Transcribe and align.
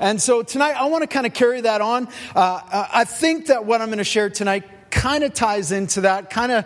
And 0.00 0.20
so 0.20 0.42
tonight, 0.42 0.72
I 0.72 0.86
want 0.86 1.02
to 1.02 1.06
kind 1.06 1.26
of 1.26 1.34
carry 1.34 1.60
that 1.60 1.82
on. 1.82 2.08
Uh, 2.34 2.86
I 2.90 3.04
think 3.04 3.46
that 3.46 3.66
what 3.66 3.82
I'm 3.82 3.88
going 3.88 3.98
to 3.98 4.04
share 4.04 4.30
tonight 4.30 4.64
kind 4.90 5.22
of 5.22 5.34
ties 5.34 5.72
into 5.72 6.00
that, 6.00 6.30
kind 6.30 6.50
of 6.50 6.64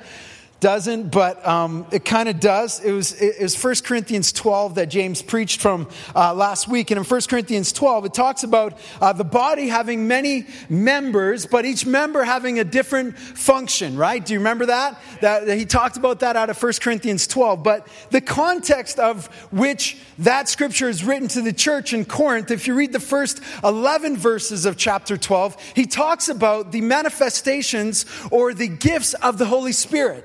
doesn't, 0.61 1.10
but 1.10 1.47
um, 1.47 1.87
it 1.92 2.05
kind 2.05 2.28
of 2.28 2.41
does. 2.41 2.81
It 2.83 2.92
was, 2.92 3.21
it 3.21 3.42
was 3.42 3.62
1 3.62 3.75
Corinthians 3.84 4.33
12 4.33 4.76
that 4.76 4.87
James 4.87 5.21
preached 5.21 5.60
from 5.60 5.89
uh, 6.15 6.33
last 6.33 6.69
week. 6.69 6.91
And 6.91 6.99
in 6.99 7.05
1 7.05 7.21
Corinthians 7.28 7.73
12, 7.73 8.07
it 8.07 8.14
talks 8.14 8.45
about 8.45 8.79
uh, 9.01 9.12
the 9.12 9.25
body 9.25 9.69
having 9.69 10.09
many 10.09 10.46
members, 10.69 11.45
but 11.45 11.64
each 11.67 11.85
member 11.85 12.25
having 12.25 12.59
a 12.61 12.64
different 12.64 13.19
function, 13.19 13.96
right? 13.96 14.25
Do 14.25 14.32
you 14.32 14.39
remember 14.39 14.67
that? 14.67 15.01
that? 15.21 15.48
He 15.48 15.67
talked 15.67 15.96
about 15.96 16.21
that 16.21 16.37
out 16.37 16.48
of 16.48 16.62
1 16.62 16.73
Corinthians 16.80 17.27
12. 17.27 17.62
But 17.62 17.86
the 18.11 18.21
context 18.21 18.98
of 18.98 19.27
which 19.50 19.98
that 20.18 20.48
scripture 20.48 20.89
is 20.89 21.05
written 21.05 21.29
to 21.29 21.43
the 21.43 21.52
church 21.52 21.93
in 21.93 22.05
Corinth, 22.05 22.50
if 22.50 22.66
you 22.66 22.75
read 22.75 22.93
the 22.93 23.00
first 23.00 23.41
11 23.62 24.16
verses 24.16 24.64
of 24.64 24.77
chapter 24.77 25.16
12, 25.19 25.57
he 25.75 25.87
talks 25.87 26.29
about 26.29 26.73
the 26.73 26.80
manifestations 26.80 28.07
or 28.30 28.55
the 28.55 28.69
gifts 28.69 29.15
of 29.15 29.37
the 29.37 29.47
Holy 29.47 29.73
Spirit. 29.73 30.25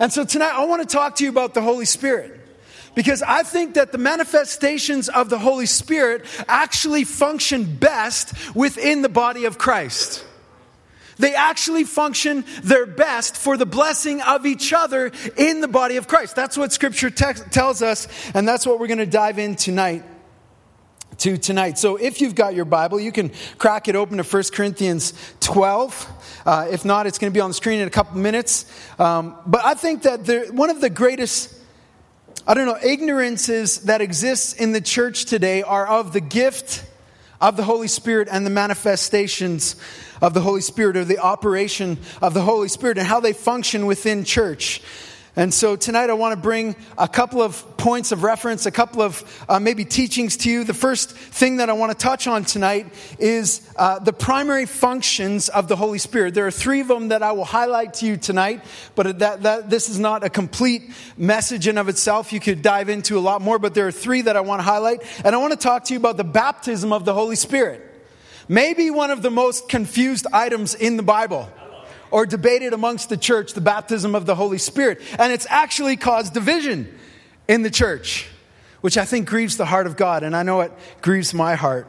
And 0.00 0.12
so 0.12 0.24
tonight 0.24 0.54
I 0.54 0.64
want 0.64 0.80
to 0.82 0.92
talk 0.92 1.16
to 1.16 1.24
you 1.24 1.30
about 1.30 1.54
the 1.54 1.60
Holy 1.60 1.84
Spirit. 1.84 2.38
Because 2.96 3.22
I 3.22 3.44
think 3.44 3.74
that 3.74 3.92
the 3.92 3.98
manifestations 3.98 5.08
of 5.08 5.30
the 5.30 5.38
Holy 5.38 5.66
Spirit 5.66 6.24
actually 6.48 7.04
function 7.04 7.76
best 7.76 8.56
within 8.56 9.02
the 9.02 9.08
body 9.08 9.44
of 9.44 9.58
Christ. 9.58 10.24
They 11.18 11.34
actually 11.34 11.84
function 11.84 12.44
their 12.64 12.86
best 12.86 13.36
for 13.36 13.56
the 13.56 13.66
blessing 13.66 14.22
of 14.22 14.46
each 14.46 14.72
other 14.72 15.12
in 15.36 15.60
the 15.60 15.68
body 15.68 15.96
of 15.96 16.08
Christ. 16.08 16.34
That's 16.34 16.56
what 16.56 16.72
Scripture 16.72 17.10
te- 17.10 17.34
tells 17.50 17.82
us, 17.82 18.08
and 18.34 18.48
that's 18.48 18.66
what 18.66 18.80
we're 18.80 18.88
going 18.88 18.98
to 18.98 19.06
dive 19.06 19.38
in 19.38 19.54
tonight 19.54 20.02
to 21.20 21.36
tonight. 21.36 21.78
So 21.78 21.96
if 21.96 22.20
you've 22.20 22.34
got 22.34 22.54
your 22.54 22.64
Bible, 22.64 22.98
you 22.98 23.12
can 23.12 23.30
crack 23.58 23.88
it 23.88 23.96
open 23.96 24.16
to 24.16 24.24
1 24.24 24.42
Corinthians 24.52 25.12
12. 25.40 26.42
Uh, 26.46 26.68
if 26.70 26.84
not, 26.84 27.06
it's 27.06 27.18
going 27.18 27.30
to 27.30 27.34
be 27.34 27.40
on 27.40 27.50
the 27.50 27.54
screen 27.54 27.80
in 27.80 27.86
a 27.86 27.90
couple 27.90 28.18
minutes. 28.18 28.64
Um, 28.98 29.36
but 29.46 29.64
I 29.64 29.74
think 29.74 30.02
that 30.02 30.24
the, 30.24 30.48
one 30.50 30.70
of 30.70 30.80
the 30.80 30.88
greatest, 30.88 31.54
I 32.46 32.54
don't 32.54 32.66
know, 32.66 32.78
ignorances 32.82 33.82
that 33.82 34.00
exists 34.00 34.54
in 34.54 34.72
the 34.72 34.80
church 34.80 35.26
today 35.26 35.62
are 35.62 35.86
of 35.86 36.14
the 36.14 36.20
gift 36.20 36.86
of 37.38 37.56
the 37.56 37.64
Holy 37.64 37.88
Spirit 37.88 38.28
and 38.30 38.44
the 38.46 38.50
manifestations 38.50 39.76
of 40.22 40.32
the 40.32 40.40
Holy 40.40 40.60
Spirit 40.62 40.96
or 40.96 41.04
the 41.04 41.18
operation 41.18 41.98
of 42.22 42.32
the 42.32 42.42
Holy 42.42 42.68
Spirit 42.68 42.96
and 42.96 43.06
how 43.06 43.20
they 43.20 43.34
function 43.34 43.86
within 43.86 44.24
church. 44.24 44.82
And 45.40 45.54
so 45.54 45.74
tonight 45.74 46.10
I 46.10 46.12
want 46.12 46.36
to 46.36 46.38
bring 46.38 46.76
a 46.98 47.08
couple 47.08 47.40
of 47.40 47.78
points 47.78 48.12
of 48.12 48.24
reference, 48.24 48.66
a 48.66 48.70
couple 48.70 49.00
of 49.00 49.24
uh, 49.48 49.58
maybe 49.58 49.86
teachings 49.86 50.36
to 50.36 50.50
you. 50.50 50.64
The 50.64 50.74
first 50.74 51.12
thing 51.12 51.56
that 51.56 51.70
I 51.70 51.72
want 51.72 51.92
to 51.92 51.96
touch 51.96 52.26
on 52.26 52.44
tonight 52.44 52.92
is 53.18 53.66
uh, 53.76 54.00
the 54.00 54.12
primary 54.12 54.66
functions 54.66 55.48
of 55.48 55.66
the 55.66 55.76
Holy 55.76 55.96
Spirit. 55.96 56.34
There 56.34 56.46
are 56.46 56.50
three 56.50 56.80
of 56.80 56.88
them 56.88 57.08
that 57.08 57.22
I 57.22 57.32
will 57.32 57.46
highlight 57.46 57.94
to 57.94 58.06
you 58.06 58.18
tonight, 58.18 58.62
but 58.94 59.20
that, 59.20 59.44
that, 59.44 59.70
this 59.70 59.88
is 59.88 59.98
not 59.98 60.24
a 60.24 60.28
complete 60.28 60.90
message 61.16 61.66
in 61.66 61.78
of 61.78 61.88
itself. 61.88 62.34
You 62.34 62.40
could 62.40 62.60
dive 62.60 62.90
into 62.90 63.16
a 63.16 63.20
lot 63.20 63.40
more, 63.40 63.58
but 63.58 63.72
there 63.72 63.86
are 63.86 63.92
three 63.92 64.20
that 64.20 64.36
I 64.36 64.42
want 64.42 64.60
to 64.60 64.64
highlight. 64.64 65.00
And 65.24 65.34
I 65.34 65.38
want 65.38 65.52
to 65.52 65.58
talk 65.58 65.84
to 65.84 65.94
you 65.94 65.98
about 65.98 66.18
the 66.18 66.22
baptism 66.22 66.92
of 66.92 67.06
the 67.06 67.14
Holy 67.14 67.36
Spirit. 67.36 67.80
Maybe 68.46 68.90
one 68.90 69.10
of 69.10 69.22
the 69.22 69.30
most 69.30 69.70
confused 69.70 70.26
items 70.34 70.74
in 70.74 70.98
the 70.98 71.02
Bible 71.02 71.48
or 72.10 72.26
debated 72.26 72.72
amongst 72.72 73.08
the 73.08 73.16
church 73.16 73.52
the 73.52 73.60
baptism 73.60 74.14
of 74.14 74.26
the 74.26 74.34
Holy 74.34 74.58
Spirit. 74.58 75.00
And 75.18 75.32
it's 75.32 75.46
actually 75.48 75.96
caused 75.96 76.34
division 76.34 76.92
in 77.48 77.62
the 77.62 77.70
church, 77.70 78.28
which 78.80 78.96
I 78.96 79.04
think 79.04 79.28
grieves 79.28 79.56
the 79.56 79.66
heart 79.66 79.86
of 79.86 79.96
God, 79.96 80.22
and 80.22 80.36
I 80.36 80.42
know 80.42 80.60
it 80.60 80.72
grieves 81.02 81.34
my 81.34 81.54
heart. 81.54 81.86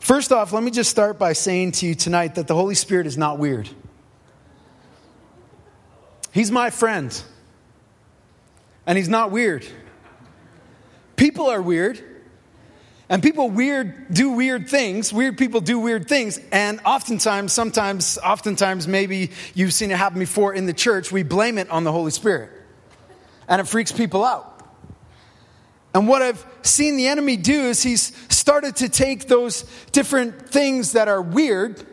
First 0.00 0.32
off, 0.32 0.52
let 0.52 0.62
me 0.62 0.70
just 0.70 0.90
start 0.90 1.18
by 1.18 1.32
saying 1.32 1.72
to 1.72 1.86
you 1.86 1.94
tonight 1.94 2.36
that 2.36 2.46
the 2.46 2.54
Holy 2.54 2.74
Spirit 2.74 3.06
is 3.06 3.18
not 3.18 3.38
weird. 3.38 3.68
He's 6.32 6.50
my 6.50 6.70
friend, 6.70 7.22
and 8.86 8.96
he's 8.96 9.08
not 9.08 9.30
weird. 9.30 9.66
People 11.16 11.46
are 11.46 11.62
weird. 11.62 12.02
And 13.08 13.22
people 13.22 13.50
weird 13.50 14.12
do 14.12 14.32
weird 14.32 14.68
things. 14.68 15.12
Weird 15.12 15.38
people 15.38 15.60
do 15.60 15.78
weird 15.78 16.08
things. 16.08 16.40
And 16.50 16.80
oftentimes, 16.84 17.52
sometimes, 17.52 18.18
oftentimes, 18.18 18.88
maybe 18.88 19.30
you've 19.54 19.72
seen 19.72 19.92
it 19.92 19.96
happen 19.96 20.18
before 20.18 20.54
in 20.54 20.66
the 20.66 20.72
church, 20.72 21.12
we 21.12 21.22
blame 21.22 21.56
it 21.58 21.70
on 21.70 21.84
the 21.84 21.92
Holy 21.92 22.10
Spirit. 22.10 22.50
And 23.48 23.60
it 23.60 23.68
freaks 23.68 23.92
people 23.92 24.24
out. 24.24 24.52
And 25.94 26.08
what 26.08 26.20
I've 26.20 26.44
seen 26.62 26.96
the 26.96 27.06
enemy 27.06 27.36
do 27.36 27.68
is 27.68 27.82
he's 27.82 28.14
started 28.28 28.76
to 28.76 28.88
take 28.88 29.28
those 29.28 29.62
different 29.92 30.50
things 30.50 30.92
that 30.92 31.08
are 31.08 31.22
weird 31.22 31.86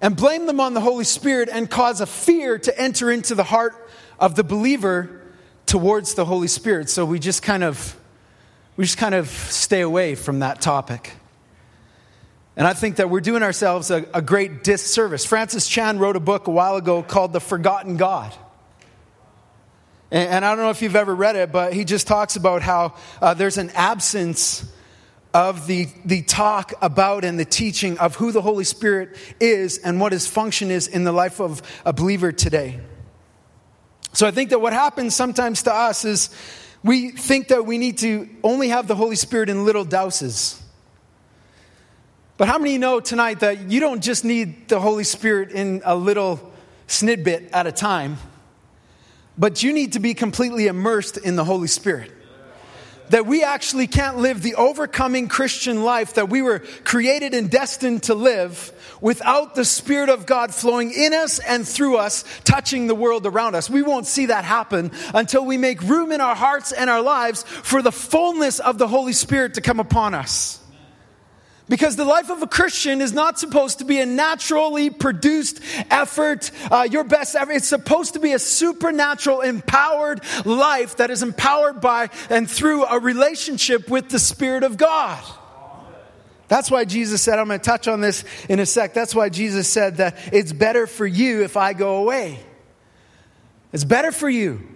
and 0.00 0.14
blame 0.14 0.46
them 0.46 0.60
on 0.60 0.74
the 0.74 0.80
Holy 0.80 1.04
Spirit 1.04 1.48
and 1.50 1.70
cause 1.70 2.00
a 2.00 2.06
fear 2.06 2.58
to 2.58 2.78
enter 2.78 3.10
into 3.10 3.34
the 3.34 3.44
heart 3.44 3.74
of 4.20 4.34
the 4.34 4.44
believer 4.44 5.22
towards 5.64 6.14
the 6.14 6.24
Holy 6.24 6.48
Spirit. 6.48 6.90
So 6.90 7.04
we 7.04 7.18
just 7.18 7.42
kind 7.42 7.64
of 7.64 7.96
we 8.76 8.84
just 8.84 8.98
kind 8.98 9.14
of 9.14 9.28
stay 9.28 9.80
away 9.80 10.14
from 10.14 10.40
that 10.40 10.60
topic. 10.60 11.12
And 12.56 12.66
I 12.66 12.74
think 12.74 12.96
that 12.96 13.08
we're 13.08 13.20
doing 13.20 13.42
ourselves 13.42 13.90
a, 13.90 14.06
a, 14.12 14.20
great 14.20 14.62
disservice. 14.62 15.24
Francis 15.24 15.66
Chan 15.66 15.98
wrote 15.98 16.16
a 16.16 16.20
book 16.20 16.48
a 16.48 16.50
while 16.50 16.76
ago 16.76 17.02
called 17.02 17.32
The 17.32 17.40
Forgotten 17.40 17.96
God. 17.96 18.34
And, 20.10 20.28
and 20.28 20.44
I 20.44 20.54
don't 20.54 20.64
know 20.64 20.70
if 20.70 20.82
you've 20.82 20.96
ever 20.96 21.14
read 21.14 21.36
it, 21.36 21.50
but 21.50 21.72
he 21.72 21.84
just 21.84 22.06
talks 22.06 22.36
about 22.36 22.60
how 22.60 22.94
uh, 23.22 23.34
there's 23.34 23.56
an 23.56 23.70
absence 23.70 24.70
of 25.32 25.66
the, 25.66 25.88
the 26.04 26.22
talk 26.22 26.74
about 26.82 27.24
and 27.24 27.38
the 27.38 27.44
teaching 27.46 27.98
of 27.98 28.16
who 28.16 28.32
the 28.32 28.42
Holy 28.42 28.64
Spirit 28.64 29.16
is 29.40 29.78
and 29.78 29.98
what 29.98 30.12
his 30.12 30.26
function 30.26 30.70
is 30.70 30.88
in 30.88 31.04
the 31.04 31.12
life 31.12 31.40
of 31.40 31.62
a 31.86 31.92
believer 31.94 32.32
today. 32.32 32.80
So 34.12 34.26
I 34.26 34.30
think 34.30 34.50
that 34.50 34.60
what 34.60 34.74
happens 34.74 35.14
sometimes 35.14 35.62
to 35.62 35.74
us 35.74 36.04
is 36.04 36.28
we 36.84 37.10
think 37.10 37.48
that 37.48 37.66
we 37.66 37.78
need 37.78 37.98
to 37.98 38.28
only 38.42 38.68
have 38.68 38.86
the 38.88 38.96
Holy 38.96 39.16
Spirit 39.16 39.48
in 39.48 39.64
little 39.64 39.84
douses. 39.84 40.60
But 42.36 42.48
how 42.48 42.58
many 42.58 42.78
know 42.78 43.00
tonight 43.00 43.40
that 43.40 43.70
you 43.70 43.80
don't 43.80 44.02
just 44.02 44.24
need 44.24 44.68
the 44.68 44.80
Holy 44.80 45.04
Spirit 45.04 45.50
in 45.50 45.82
a 45.84 45.94
little 45.96 46.52
snidbit 46.88 47.50
at 47.52 47.66
a 47.66 47.72
time, 47.72 48.18
but 49.38 49.62
you 49.62 49.72
need 49.72 49.94
to 49.94 50.00
be 50.00 50.14
completely 50.14 50.66
immersed 50.66 51.16
in 51.16 51.36
the 51.36 51.44
Holy 51.44 51.68
Spirit? 51.68 52.11
That 53.10 53.26
we 53.26 53.42
actually 53.42 53.86
can't 53.86 54.18
live 54.18 54.42
the 54.42 54.54
overcoming 54.54 55.28
Christian 55.28 55.84
life 55.84 56.14
that 56.14 56.28
we 56.28 56.42
were 56.42 56.60
created 56.84 57.34
and 57.34 57.50
destined 57.50 58.04
to 58.04 58.14
live 58.14 58.72
without 59.00 59.54
the 59.54 59.64
Spirit 59.64 60.08
of 60.08 60.24
God 60.24 60.54
flowing 60.54 60.92
in 60.92 61.12
us 61.12 61.38
and 61.40 61.66
through 61.66 61.98
us, 61.98 62.24
touching 62.44 62.86
the 62.86 62.94
world 62.94 63.26
around 63.26 63.54
us. 63.54 63.68
We 63.68 63.82
won't 63.82 64.06
see 64.06 64.26
that 64.26 64.44
happen 64.44 64.92
until 65.12 65.44
we 65.44 65.58
make 65.58 65.82
room 65.82 66.12
in 66.12 66.20
our 66.20 66.36
hearts 66.36 66.72
and 66.72 66.88
our 66.88 67.02
lives 67.02 67.42
for 67.42 67.82
the 67.82 67.92
fullness 67.92 68.60
of 68.60 68.78
the 68.78 68.88
Holy 68.88 69.12
Spirit 69.12 69.54
to 69.54 69.60
come 69.60 69.80
upon 69.80 70.14
us. 70.14 70.61
Because 71.68 71.96
the 71.96 72.04
life 72.04 72.28
of 72.28 72.42
a 72.42 72.46
Christian 72.46 73.00
is 73.00 73.12
not 73.12 73.38
supposed 73.38 73.78
to 73.78 73.84
be 73.84 74.00
a 74.00 74.06
naturally 74.06 74.90
produced 74.90 75.60
effort, 75.90 76.50
uh, 76.70 76.86
your 76.90 77.04
best 77.04 77.36
effort. 77.36 77.52
It's 77.52 77.68
supposed 77.68 78.14
to 78.14 78.20
be 78.20 78.32
a 78.32 78.38
supernatural, 78.38 79.40
empowered 79.40 80.20
life 80.44 80.96
that 80.96 81.10
is 81.10 81.22
empowered 81.22 81.80
by 81.80 82.10
and 82.28 82.50
through 82.50 82.84
a 82.86 82.98
relationship 82.98 83.88
with 83.88 84.08
the 84.08 84.18
Spirit 84.18 84.64
of 84.64 84.76
God. 84.76 85.22
That's 86.48 86.70
why 86.70 86.84
Jesus 86.84 87.22
said, 87.22 87.38
I'm 87.38 87.46
going 87.46 87.60
to 87.60 87.64
touch 87.64 87.88
on 87.88 88.00
this 88.00 88.24
in 88.48 88.58
a 88.58 88.66
sec. 88.66 88.92
That's 88.92 89.14
why 89.14 89.28
Jesus 89.30 89.68
said 89.68 89.98
that 89.98 90.18
it's 90.32 90.52
better 90.52 90.86
for 90.86 91.06
you 91.06 91.44
if 91.44 91.56
I 91.56 91.72
go 91.72 91.96
away. 91.96 92.40
It's 93.72 93.84
better 93.84 94.12
for 94.12 94.28
you 94.28 94.71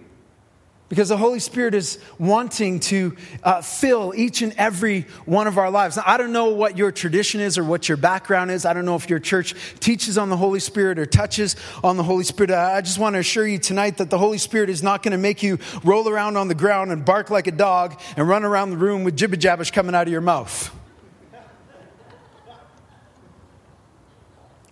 because 0.89 1.09
the 1.09 1.17
Holy 1.17 1.39
Spirit 1.39 1.73
is 1.73 1.99
wanting 2.17 2.79
to 2.79 3.15
uh, 3.43 3.61
fill 3.61 4.13
each 4.15 4.41
and 4.41 4.53
every 4.57 5.01
one 5.25 5.47
of 5.47 5.57
our 5.57 5.69
lives. 5.69 5.97
Now, 5.97 6.03
I 6.05 6.17
don't 6.17 6.31
know 6.31 6.49
what 6.49 6.77
your 6.77 6.91
tradition 6.91 7.41
is 7.41 7.57
or 7.57 7.63
what 7.63 7.89
your 7.89 7.97
background 7.97 8.51
is. 8.51 8.65
I 8.65 8.73
don't 8.73 8.85
know 8.85 8.95
if 8.95 9.09
your 9.09 9.19
church 9.19 9.53
teaches 9.79 10.17
on 10.17 10.29
the 10.29 10.37
Holy 10.37 10.59
Spirit 10.59 10.97
or 10.97 11.05
touches 11.05 11.55
on 11.83 11.97
the 11.97 12.03
Holy 12.03 12.23
Spirit. 12.23 12.51
I 12.51 12.81
just 12.81 12.99
want 12.99 13.15
to 13.15 13.19
assure 13.19 13.45
you 13.45 13.57
tonight 13.57 13.97
that 13.97 14.09
the 14.09 14.17
Holy 14.17 14.37
Spirit 14.37 14.69
is 14.69 14.81
not 14.81 15.03
going 15.03 15.11
to 15.11 15.17
make 15.17 15.43
you 15.43 15.59
roll 15.83 16.07
around 16.07 16.37
on 16.37 16.47
the 16.47 16.55
ground 16.55 16.91
and 16.91 17.03
bark 17.03 17.29
like 17.29 17.47
a 17.47 17.51
dog 17.51 17.99
and 18.15 18.27
run 18.27 18.43
around 18.43 18.69
the 18.69 18.77
room 18.77 19.03
with 19.03 19.17
jibber 19.17 19.35
jabbish 19.35 19.71
coming 19.71 19.93
out 19.93 20.07
of 20.07 20.11
your 20.11 20.21
mouth. 20.21 20.76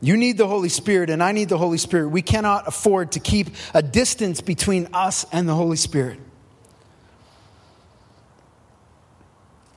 You 0.02 0.18
need 0.18 0.38
the 0.38 0.48
Holy 0.48 0.70
Spirit, 0.70 1.10
and 1.10 1.24
I 1.24 1.32
need 1.32 1.50
the 1.50 1.58
Holy 1.58 1.78
Spirit. 1.78 2.10
We 2.10 2.22
cannot 2.22 2.68
afford 2.68 3.14
to 3.14 3.20
keep 3.20 3.48
a 3.74 3.82
distance 3.82 4.42
between 4.42 4.90
us 4.94 5.26
and 5.32 5.48
the 5.48 5.56
Holy 5.56 5.78
Spirit. 5.78 6.20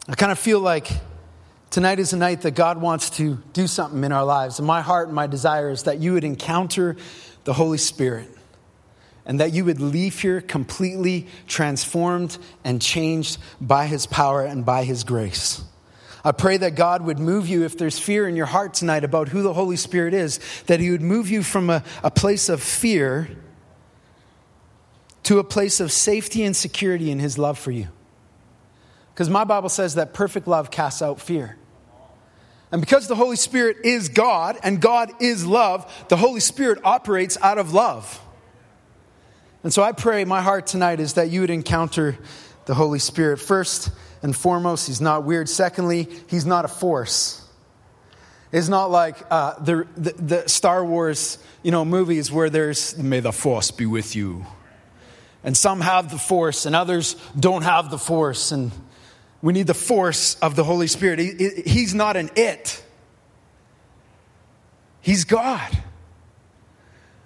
I 0.08 0.14
kind 0.14 0.32
of 0.32 0.38
feel 0.38 0.60
like 0.60 0.90
tonight 1.70 1.98
is 1.98 2.12
a 2.12 2.16
night 2.16 2.42
that 2.42 2.52
God 2.52 2.80
wants 2.80 3.10
to 3.10 3.38
do 3.52 3.66
something 3.66 4.02
in 4.04 4.10
our 4.10 4.24
lives. 4.24 4.58
And 4.58 4.66
my 4.66 4.80
heart 4.80 5.08
and 5.08 5.14
my 5.14 5.26
desire 5.26 5.70
is 5.70 5.84
that 5.84 5.98
you 5.98 6.14
would 6.14 6.24
encounter 6.24 6.96
the 7.44 7.52
Holy 7.52 7.78
Spirit 7.78 8.28
and 9.26 9.40
that 9.40 9.52
you 9.52 9.66
would 9.66 9.80
leave 9.80 10.18
here 10.18 10.40
completely 10.40 11.26
transformed 11.46 12.38
and 12.64 12.80
changed 12.80 13.38
by 13.60 13.86
His 13.86 14.06
power 14.06 14.42
and 14.42 14.64
by 14.64 14.84
His 14.84 15.04
grace. 15.04 15.62
I 16.24 16.32
pray 16.32 16.56
that 16.56 16.74
God 16.74 17.02
would 17.02 17.18
move 17.18 17.48
you 17.48 17.64
if 17.64 17.78
there's 17.78 17.98
fear 17.98 18.28
in 18.28 18.36
your 18.36 18.46
heart 18.46 18.74
tonight 18.74 19.04
about 19.04 19.28
who 19.28 19.42
the 19.42 19.52
Holy 19.52 19.76
Spirit 19.76 20.14
is, 20.14 20.40
that 20.66 20.80
He 20.80 20.90
would 20.90 21.02
move 21.02 21.30
you 21.30 21.42
from 21.42 21.70
a, 21.70 21.82
a 22.02 22.10
place 22.10 22.48
of 22.48 22.62
fear 22.62 23.28
to 25.24 25.38
a 25.38 25.44
place 25.44 25.80
of 25.80 25.92
safety 25.92 26.42
and 26.44 26.56
security 26.56 27.10
in 27.10 27.18
His 27.18 27.38
love 27.38 27.58
for 27.58 27.70
you. 27.70 27.88
Because 29.14 29.28
my 29.28 29.44
Bible 29.44 29.68
says 29.68 29.94
that 29.94 30.14
perfect 30.14 30.46
love 30.46 30.70
casts 30.70 31.02
out 31.02 31.20
fear. 31.20 31.56
And 32.70 32.80
because 32.80 33.08
the 33.08 33.16
Holy 33.16 33.36
Spirit 33.36 33.78
is 33.84 34.08
God 34.08 34.58
and 34.62 34.80
God 34.80 35.10
is 35.20 35.46
love, 35.46 36.06
the 36.08 36.16
Holy 36.16 36.40
Spirit 36.40 36.80
operates 36.84 37.38
out 37.40 37.58
of 37.58 37.72
love. 37.72 38.20
And 39.62 39.72
so 39.72 39.82
I 39.82 39.92
pray 39.92 40.24
my 40.24 40.42
heart 40.42 40.66
tonight 40.66 41.00
is 41.00 41.14
that 41.14 41.30
you 41.30 41.40
would 41.40 41.50
encounter 41.50 42.16
the 42.66 42.74
Holy 42.74 42.98
Spirit. 42.98 43.38
First 43.38 43.90
and 44.22 44.36
foremost, 44.36 44.86
He's 44.86 45.00
not 45.00 45.24
weird. 45.24 45.48
Secondly, 45.48 46.08
He's 46.28 46.46
not 46.46 46.64
a 46.64 46.68
force. 46.68 47.44
It's 48.50 48.68
not 48.68 48.90
like 48.90 49.16
uh, 49.30 49.62
the, 49.62 49.86
the, 49.96 50.12
the 50.12 50.48
Star 50.48 50.84
Wars 50.84 51.38
you 51.62 51.70
know, 51.70 51.84
movies 51.84 52.32
where 52.32 52.48
there's, 52.48 52.96
may 52.96 53.20
the 53.20 53.32
force 53.32 53.70
be 53.70 53.86
with 53.86 54.16
you. 54.16 54.46
And 55.44 55.56
some 55.56 55.80
have 55.80 56.10
the 56.10 56.18
force 56.18 56.66
and 56.66 56.74
others 56.74 57.14
don't 57.38 57.62
have 57.62 57.90
the 57.90 57.98
force. 57.98 58.52
And 58.52 58.72
we 59.42 59.52
need 59.52 59.66
the 59.66 59.74
force 59.74 60.36
of 60.36 60.56
the 60.56 60.64
Holy 60.64 60.86
Spirit. 60.86 61.18
He, 61.18 61.62
he's 61.66 61.94
not 61.94 62.16
an 62.16 62.30
it, 62.36 62.82
He's 65.00 65.24
God. 65.24 65.70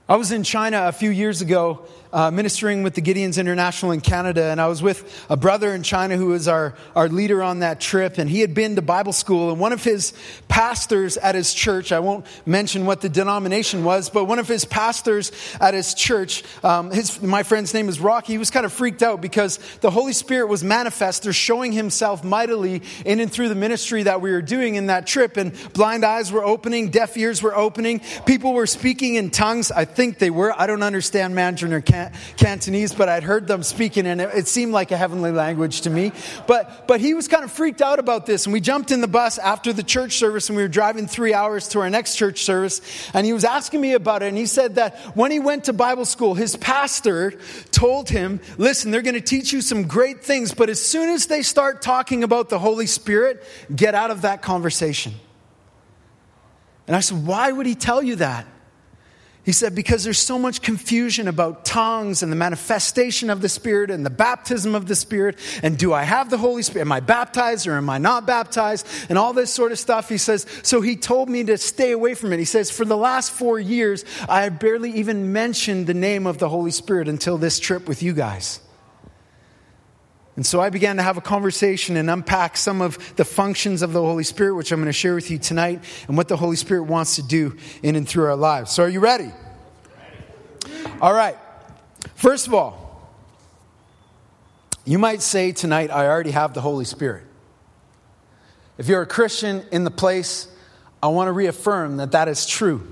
I 0.08 0.16
was 0.16 0.30
in 0.30 0.42
China 0.44 0.88
a 0.88 0.92
few 0.92 1.10
years 1.10 1.40
ago 1.40 1.86
uh, 2.12 2.30
ministering 2.30 2.82
with 2.82 2.94
the 2.94 3.02
Gideons 3.02 3.38
International 3.38 3.92
in 3.92 4.00
Canada, 4.00 4.44
and 4.44 4.60
I 4.60 4.66
was 4.66 4.82
with 4.82 5.26
a 5.30 5.36
brother 5.36 5.74
in 5.74 5.82
China 5.82 6.16
who 6.16 6.26
was 6.26 6.48
our, 6.48 6.74
our 6.94 7.08
leader 7.08 7.42
on 7.42 7.60
that 7.60 7.80
trip, 7.80 8.18
and 8.18 8.28
he 8.28 8.40
had 8.40 8.54
been 8.54 8.76
to 8.76 8.82
Bible 8.82 9.12
school, 9.12 9.50
and 9.50 9.60
one 9.60 9.72
of 9.72 9.82
his 9.82 10.12
pastors 10.48 11.16
at 11.16 11.34
his 11.34 11.54
church, 11.54 11.92
I 11.92 12.00
won't 12.00 12.26
mention 12.46 12.86
what 12.86 13.00
the 13.00 13.08
denomination 13.08 13.84
was, 13.84 14.10
but 14.10 14.24
one 14.24 14.38
of 14.38 14.48
his 14.48 14.64
pastors 14.64 15.32
at 15.60 15.74
his 15.74 15.94
church, 15.94 16.44
um, 16.62 16.90
his, 16.90 17.22
my 17.22 17.42
friend's 17.42 17.72
name 17.74 17.88
is 17.88 18.00
Rocky, 18.00 18.34
he 18.34 18.38
was 18.38 18.50
kind 18.50 18.66
of 18.66 18.72
freaked 18.72 19.02
out 19.02 19.20
because 19.20 19.58
the 19.80 19.90
Holy 19.90 20.12
Spirit 20.12 20.48
was 20.48 20.62
manifest 20.62 21.26
or 21.26 21.32
showing 21.32 21.72
himself 21.72 22.24
mightily 22.24 22.82
in 23.04 23.20
and 23.20 23.32
through 23.32 23.48
the 23.48 23.54
ministry 23.54 24.02
that 24.02 24.20
we 24.20 24.30
were 24.32 24.42
doing 24.42 24.74
in 24.74 24.86
that 24.86 25.06
trip, 25.06 25.36
and 25.36 25.52
blind 25.72 26.04
eyes 26.04 26.30
were 26.30 26.44
opening, 26.44 26.90
deaf 26.90 27.16
ears 27.16 27.42
were 27.42 27.56
opening, 27.56 28.00
people 28.26 28.52
were 28.52 28.66
speaking 28.66 29.14
in 29.14 29.30
tongues. 29.30 29.70
I 29.70 29.84
think 29.84 30.18
they 30.18 30.30
were. 30.30 30.52
I 30.56 30.66
don't 30.66 30.82
understand 30.82 31.34
Mandarin 31.34 31.72
or 31.72 31.80
Can- 32.36 32.52
Cantonese, 32.52 32.94
but 32.94 33.08
I'd 33.08 33.22
heard 33.22 33.46
them 33.48 33.62
speaking, 33.62 34.06
and 34.06 34.20
it, 34.20 34.28
it 34.34 34.46
seemed 34.46 34.74
like 34.74 34.90
a 34.92 34.96
heavenly 34.96 35.32
language 35.32 35.80
to 35.80 35.90
me. 35.90 36.12
But, 36.46 36.86
but 36.86 37.00
he 37.00 37.14
was 37.14 37.26
kind 37.26 37.44
of 37.44 37.50
freaked 37.50 37.80
out 37.80 37.98
about 37.98 38.26
this, 38.26 38.44
and 38.44 38.52
we 38.52 38.60
jumped 38.60 38.90
in 38.90 39.00
the 39.00 39.08
bus 39.08 39.38
after 39.38 39.72
the 39.72 39.82
church 39.82 40.18
service, 40.18 40.50
and 40.50 40.56
we 40.56 40.62
were 40.62 40.68
driving 40.68 41.06
three 41.06 41.32
hours 41.32 41.68
to 41.68 41.80
our 41.80 41.88
next 41.88 42.16
church 42.16 42.42
service, 42.42 42.82
and 43.14 43.24
he 43.24 43.32
was 43.32 43.44
asking 43.44 43.80
me 43.80 43.94
about 43.94 44.22
it, 44.22 44.26
and 44.26 44.36
he 44.36 44.44
said 44.44 44.74
that 44.74 44.98
when 45.16 45.30
he 45.30 45.40
went 45.40 45.64
to 45.64 45.72
Bible 45.72 46.04
school, 46.04 46.34
his 46.34 46.56
pastor 46.56 47.32
told 47.70 48.10
him, 48.10 48.38
listen, 48.58 48.90
they're 48.90 49.00
going 49.00 49.14
to 49.14 49.20
teach 49.22 49.50
you 49.50 49.62
some 49.62 49.84
great 49.88 50.22
things, 50.22 50.52
but 50.52 50.68
as 50.68 50.80
soon 50.80 51.08
as 51.08 51.26
they 51.26 51.40
start 51.40 51.80
talking 51.80 52.22
about 52.22 52.50
the 52.50 52.58
Holy 52.58 52.86
Spirit, 52.86 53.42
get 53.74 53.94
out 53.94 54.10
of 54.10 54.22
that 54.22 54.42
conversation. 54.42 55.14
And 56.86 56.94
I 56.94 57.00
said, 57.00 57.26
why 57.26 57.50
would 57.50 57.64
he 57.64 57.74
tell 57.74 58.02
you 58.02 58.16
that? 58.16 58.46
He 59.44 59.50
said, 59.50 59.74
because 59.74 60.04
there's 60.04 60.20
so 60.20 60.38
much 60.38 60.62
confusion 60.62 61.26
about 61.26 61.64
tongues 61.64 62.22
and 62.22 62.30
the 62.30 62.36
manifestation 62.36 63.28
of 63.28 63.40
the 63.40 63.48
Spirit 63.48 63.90
and 63.90 64.06
the 64.06 64.10
baptism 64.10 64.76
of 64.76 64.86
the 64.86 64.94
Spirit. 64.94 65.36
And 65.64 65.76
do 65.76 65.92
I 65.92 66.04
have 66.04 66.30
the 66.30 66.38
Holy 66.38 66.62
Spirit? 66.62 66.82
Am 66.82 66.92
I 66.92 67.00
baptized 67.00 67.66
or 67.66 67.76
am 67.76 67.90
I 67.90 67.98
not 67.98 68.24
baptized? 68.24 68.86
And 69.08 69.18
all 69.18 69.32
this 69.32 69.52
sort 69.52 69.72
of 69.72 69.80
stuff. 69.80 70.08
He 70.08 70.18
says, 70.18 70.46
so 70.62 70.80
he 70.80 70.94
told 70.94 71.28
me 71.28 71.42
to 71.44 71.58
stay 71.58 71.90
away 71.90 72.14
from 72.14 72.32
it. 72.32 72.38
He 72.38 72.44
says, 72.44 72.70
for 72.70 72.84
the 72.84 72.96
last 72.96 73.32
four 73.32 73.58
years, 73.58 74.04
I 74.28 74.48
barely 74.48 74.92
even 74.92 75.32
mentioned 75.32 75.88
the 75.88 75.94
name 75.94 76.28
of 76.28 76.38
the 76.38 76.48
Holy 76.48 76.70
Spirit 76.70 77.08
until 77.08 77.36
this 77.36 77.58
trip 77.58 77.88
with 77.88 78.00
you 78.00 78.12
guys. 78.12 78.60
And 80.34 80.46
so 80.46 80.60
I 80.60 80.70
began 80.70 80.96
to 80.96 81.02
have 81.02 81.18
a 81.18 81.20
conversation 81.20 81.96
and 81.96 82.08
unpack 82.08 82.56
some 82.56 82.80
of 82.80 83.16
the 83.16 83.24
functions 83.24 83.82
of 83.82 83.92
the 83.92 84.00
Holy 84.00 84.24
Spirit, 84.24 84.54
which 84.54 84.72
I'm 84.72 84.80
going 84.80 84.86
to 84.86 84.92
share 84.92 85.14
with 85.14 85.30
you 85.30 85.38
tonight, 85.38 85.84
and 86.08 86.16
what 86.16 86.28
the 86.28 86.38
Holy 86.38 86.56
Spirit 86.56 86.84
wants 86.84 87.16
to 87.16 87.22
do 87.22 87.56
in 87.82 87.96
and 87.96 88.08
through 88.08 88.24
our 88.24 88.36
lives. 88.36 88.70
So, 88.70 88.82
are 88.82 88.88
you 88.88 89.00
ready? 89.00 89.30
All 91.02 91.12
right. 91.12 91.36
First 92.14 92.46
of 92.46 92.54
all, 92.54 92.82
you 94.84 94.98
might 94.98 95.20
say 95.20 95.52
tonight, 95.52 95.90
I 95.90 96.06
already 96.06 96.30
have 96.30 96.54
the 96.54 96.60
Holy 96.60 96.86
Spirit. 96.86 97.24
If 98.78 98.88
you're 98.88 99.02
a 99.02 99.06
Christian 99.06 99.64
in 99.70 99.84
the 99.84 99.90
place, 99.90 100.48
I 101.02 101.08
want 101.08 101.28
to 101.28 101.32
reaffirm 101.32 101.98
that 101.98 102.12
that 102.12 102.28
is 102.28 102.46
true. 102.46 102.86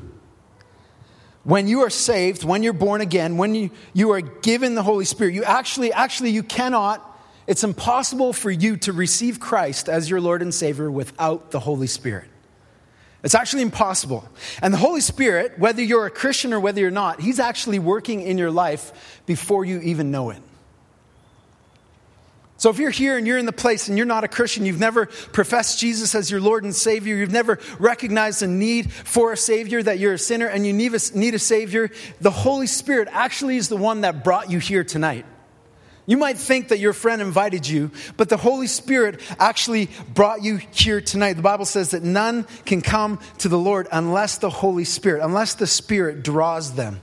When 1.42 1.68
you 1.68 1.80
are 1.80 1.90
saved, 1.90 2.44
when 2.44 2.62
you're 2.62 2.74
born 2.74 3.00
again, 3.00 3.38
when 3.38 3.54
you, 3.54 3.70
you 3.94 4.10
are 4.10 4.20
given 4.20 4.74
the 4.74 4.82
Holy 4.82 5.06
Spirit, 5.06 5.34
you 5.34 5.42
actually, 5.42 5.92
actually, 5.92 6.30
you 6.30 6.42
cannot 6.42 7.06
it's 7.50 7.64
impossible 7.64 8.32
for 8.32 8.48
you 8.48 8.76
to 8.76 8.92
receive 8.92 9.40
Christ 9.40 9.88
as 9.88 10.08
your 10.08 10.20
Lord 10.20 10.40
and 10.40 10.54
Savior 10.54 10.88
without 10.88 11.50
the 11.50 11.58
Holy 11.58 11.88
Spirit. 11.88 12.28
It's 13.24 13.34
actually 13.34 13.62
impossible. 13.62 14.24
And 14.62 14.72
the 14.72 14.78
Holy 14.78 15.00
Spirit, 15.00 15.58
whether 15.58 15.82
you're 15.82 16.06
a 16.06 16.10
Christian 16.10 16.52
or 16.52 16.60
whether 16.60 16.80
you're 16.80 16.92
not, 16.92 17.20
He's 17.20 17.40
actually 17.40 17.80
working 17.80 18.22
in 18.22 18.38
your 18.38 18.52
life 18.52 19.20
before 19.26 19.64
you 19.64 19.80
even 19.80 20.12
know 20.12 20.30
it. 20.30 20.40
So 22.56 22.70
if 22.70 22.78
you're 22.78 22.90
here 22.90 23.18
and 23.18 23.26
you're 23.26 23.36
in 23.36 23.46
the 23.46 23.52
place 23.52 23.88
and 23.88 23.98
you're 23.98 24.06
not 24.06 24.22
a 24.22 24.28
Christian, 24.28 24.64
you've 24.64 24.78
never 24.78 25.06
professed 25.06 25.80
Jesus 25.80 26.14
as 26.14 26.30
your 26.30 26.40
Lord 26.40 26.62
and 26.62 26.72
Savior, 26.72 27.16
you've 27.16 27.32
never 27.32 27.58
recognized 27.80 28.42
the 28.42 28.46
need 28.46 28.92
for 28.92 29.32
a 29.32 29.36
Savior, 29.36 29.82
that 29.82 29.98
you're 29.98 30.12
a 30.12 30.18
sinner 30.18 30.46
and 30.46 30.64
you 30.64 30.72
need 30.72 30.94
a, 30.94 31.18
need 31.18 31.34
a 31.34 31.40
Savior, 31.40 31.90
the 32.20 32.30
Holy 32.30 32.68
Spirit 32.68 33.08
actually 33.10 33.56
is 33.56 33.68
the 33.68 33.76
one 33.76 34.02
that 34.02 34.22
brought 34.22 34.52
you 34.52 34.60
here 34.60 34.84
tonight. 34.84 35.26
You 36.06 36.16
might 36.16 36.38
think 36.38 36.68
that 36.68 36.78
your 36.78 36.92
friend 36.92 37.22
invited 37.22 37.68
you, 37.68 37.90
but 38.16 38.28
the 38.28 38.36
Holy 38.36 38.66
Spirit 38.66 39.20
actually 39.38 39.90
brought 40.12 40.42
you 40.42 40.56
here 40.56 41.00
tonight. 41.00 41.34
The 41.34 41.42
Bible 41.42 41.66
says 41.66 41.90
that 41.90 42.02
none 42.02 42.44
can 42.64 42.80
come 42.80 43.20
to 43.38 43.48
the 43.48 43.58
Lord 43.58 43.86
unless 43.92 44.38
the 44.38 44.50
Holy 44.50 44.84
Spirit, 44.84 45.22
unless 45.22 45.54
the 45.54 45.66
Spirit 45.66 46.22
draws 46.22 46.74
them. 46.74 47.00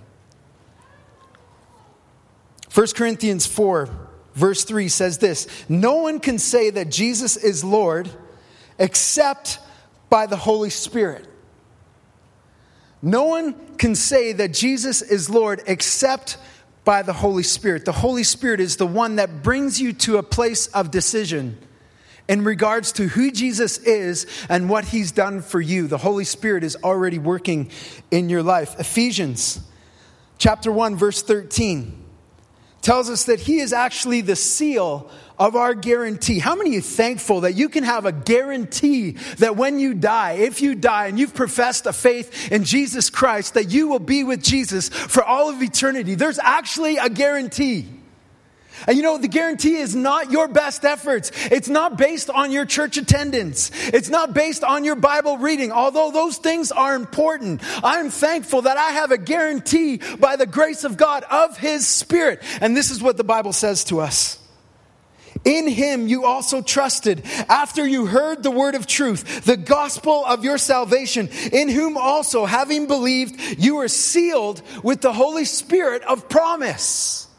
1 2.73 2.87
Corinthians 2.95 3.45
4, 3.45 3.89
verse 4.33 4.63
3 4.63 4.89
says 4.89 5.17
this 5.17 5.47
No 5.69 5.95
one 5.95 6.19
can 6.19 6.37
say 6.37 6.69
that 6.69 6.91
Jesus 6.91 7.37
is 7.37 7.63
Lord 7.63 8.09
except 8.77 9.59
by 10.09 10.25
the 10.25 10.37
Holy 10.37 10.69
Spirit. 10.69 11.27
No 13.01 13.25
one 13.25 13.55
can 13.77 13.95
say 13.95 14.33
that 14.33 14.53
Jesus 14.53 15.01
is 15.01 15.29
Lord 15.29 15.61
except 15.67 16.37
by 16.87 17.01
the 17.01 17.11
Holy 17.11 17.43
Spirit. 17.43 17.83
The 17.83 17.91
Holy 17.91 18.23
Spirit 18.23 18.61
is 18.61 18.77
the 18.77 18.87
one 18.87 19.17
that 19.17 19.43
brings 19.43 19.81
you 19.81 19.91
to 19.91 20.19
a 20.19 20.23
place 20.23 20.67
of 20.67 20.89
decision 20.89 21.57
in 22.29 22.45
regards 22.45 22.93
to 22.93 23.09
who 23.09 23.29
Jesus 23.29 23.77
is 23.79 24.25
and 24.47 24.69
what 24.69 24.85
he's 24.85 25.11
done 25.11 25.41
for 25.41 25.59
you. 25.59 25.87
The 25.87 25.97
Holy 25.97 26.23
Spirit 26.23 26.63
is 26.63 26.77
already 26.85 27.19
working 27.19 27.71
in 28.09 28.29
your 28.29 28.41
life. 28.41 28.79
Ephesians 28.79 29.59
chapter 30.37 30.71
1 30.71 30.95
verse 30.95 31.21
13 31.21 32.05
tells 32.81 33.09
us 33.09 33.25
that 33.25 33.41
he 33.41 33.59
is 33.59 33.73
actually 33.73 34.21
the 34.21 34.37
seal 34.37 35.11
of 35.39 35.55
our 35.55 35.73
guarantee. 35.73 36.39
How 36.39 36.55
many 36.55 36.77
are 36.77 36.81
thankful 36.81 37.41
that 37.41 37.53
you 37.53 37.69
can 37.69 37.83
have 37.83 38.05
a 38.05 38.11
guarantee 38.11 39.11
that 39.37 39.55
when 39.55 39.79
you 39.79 39.93
die, 39.93 40.33
if 40.33 40.61
you 40.61 40.75
die 40.75 41.07
and 41.07 41.19
you've 41.19 41.35
professed 41.35 41.85
a 41.85 41.93
faith 41.93 42.51
in 42.51 42.63
Jesus 42.63 43.09
Christ, 43.09 43.53
that 43.53 43.69
you 43.69 43.87
will 43.87 43.99
be 43.99 44.23
with 44.23 44.41
Jesus 44.41 44.89
for 44.89 45.23
all 45.23 45.49
of 45.49 45.61
eternity? 45.61 46.15
There's 46.15 46.39
actually 46.39 46.97
a 46.97 47.09
guarantee. 47.09 47.85
And 48.85 48.95
you 48.95 49.03
know, 49.03 49.17
the 49.17 49.27
guarantee 49.27 49.75
is 49.75 49.95
not 49.95 50.31
your 50.31 50.47
best 50.47 50.85
efforts. 50.85 51.31
It's 51.51 51.67
not 51.67 51.97
based 51.97 52.29
on 52.29 52.51
your 52.51 52.65
church 52.65 52.97
attendance. 52.97 53.71
It's 53.87 54.09
not 54.09 54.33
based 54.33 54.63
on 54.63 54.83
your 54.83 54.95
Bible 54.95 55.37
reading, 55.37 55.71
although 55.71 56.11
those 56.11 56.37
things 56.37 56.71
are 56.71 56.95
important. 56.95 57.61
I'm 57.83 58.11
thankful 58.11 58.63
that 58.63 58.77
I 58.77 58.91
have 58.91 59.11
a 59.11 59.17
guarantee 59.17 59.97
by 60.19 60.35
the 60.35 60.45
grace 60.45 60.83
of 60.83 60.95
God 60.95 61.23
of 61.23 61.57
His 61.57 61.87
Spirit. 61.87 62.43
And 62.61 62.77
this 62.77 62.91
is 62.91 63.01
what 63.01 63.17
the 63.17 63.23
Bible 63.23 63.53
says 63.53 63.83
to 63.85 63.99
us. 63.99 64.37
In 65.47 65.65
him 65.65 66.09
you 66.09 66.25
also 66.25 66.61
trusted 66.61 67.23
after 67.47 67.87
you 67.87 68.05
heard 68.05 68.43
the 68.43 68.51
word 68.51 68.75
of 68.75 68.85
truth, 68.85 69.45
the 69.45 69.55
gospel 69.55 70.25
of 70.25 70.43
your 70.43 70.57
salvation, 70.57 71.29
in 71.53 71.69
whom 71.69 71.95
also, 71.95 72.45
having 72.45 72.85
believed, 72.85 73.39
you 73.57 73.77
were 73.77 73.87
sealed 73.87 74.61
with 74.83 74.99
the 74.99 75.13
Holy 75.13 75.45
Spirit 75.45 76.03
of 76.03 76.27
promise. 76.27 77.29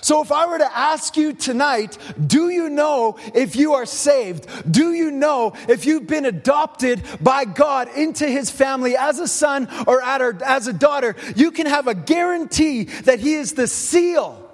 So, 0.00 0.20
if 0.20 0.32
I 0.32 0.46
were 0.46 0.58
to 0.58 0.76
ask 0.76 1.16
you 1.16 1.32
tonight, 1.32 1.96
do 2.26 2.48
you 2.48 2.68
know 2.70 3.18
if 3.34 3.54
you 3.54 3.74
are 3.74 3.86
saved? 3.86 4.48
Do 4.68 4.92
you 4.92 5.12
know 5.12 5.52
if 5.68 5.86
you've 5.86 6.08
been 6.08 6.26
adopted 6.26 7.02
by 7.20 7.44
God 7.44 7.88
into 7.96 8.26
his 8.26 8.50
family 8.50 8.96
as 8.96 9.20
a 9.20 9.28
son 9.28 9.68
or 9.86 10.02
as 10.02 10.66
a 10.66 10.72
daughter? 10.72 11.14
You 11.36 11.52
can 11.52 11.66
have 11.66 11.86
a 11.86 11.94
guarantee 11.94 12.84
that 13.04 13.20
he 13.20 13.34
is 13.34 13.52
the 13.52 13.68
seal 13.68 14.45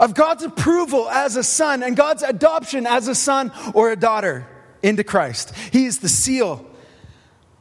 of 0.00 0.14
God's 0.14 0.42
approval 0.42 1.08
as 1.08 1.36
a 1.36 1.44
son 1.44 1.84
and 1.84 1.96
God's 1.96 2.24
adoption 2.24 2.86
as 2.86 3.06
a 3.06 3.14
son 3.14 3.52
or 3.74 3.92
a 3.92 3.96
daughter. 3.96 4.46
into 4.82 5.04
Christ. 5.04 5.54
He 5.72 5.84
is 5.84 5.98
the 5.98 6.08
seal 6.08 6.66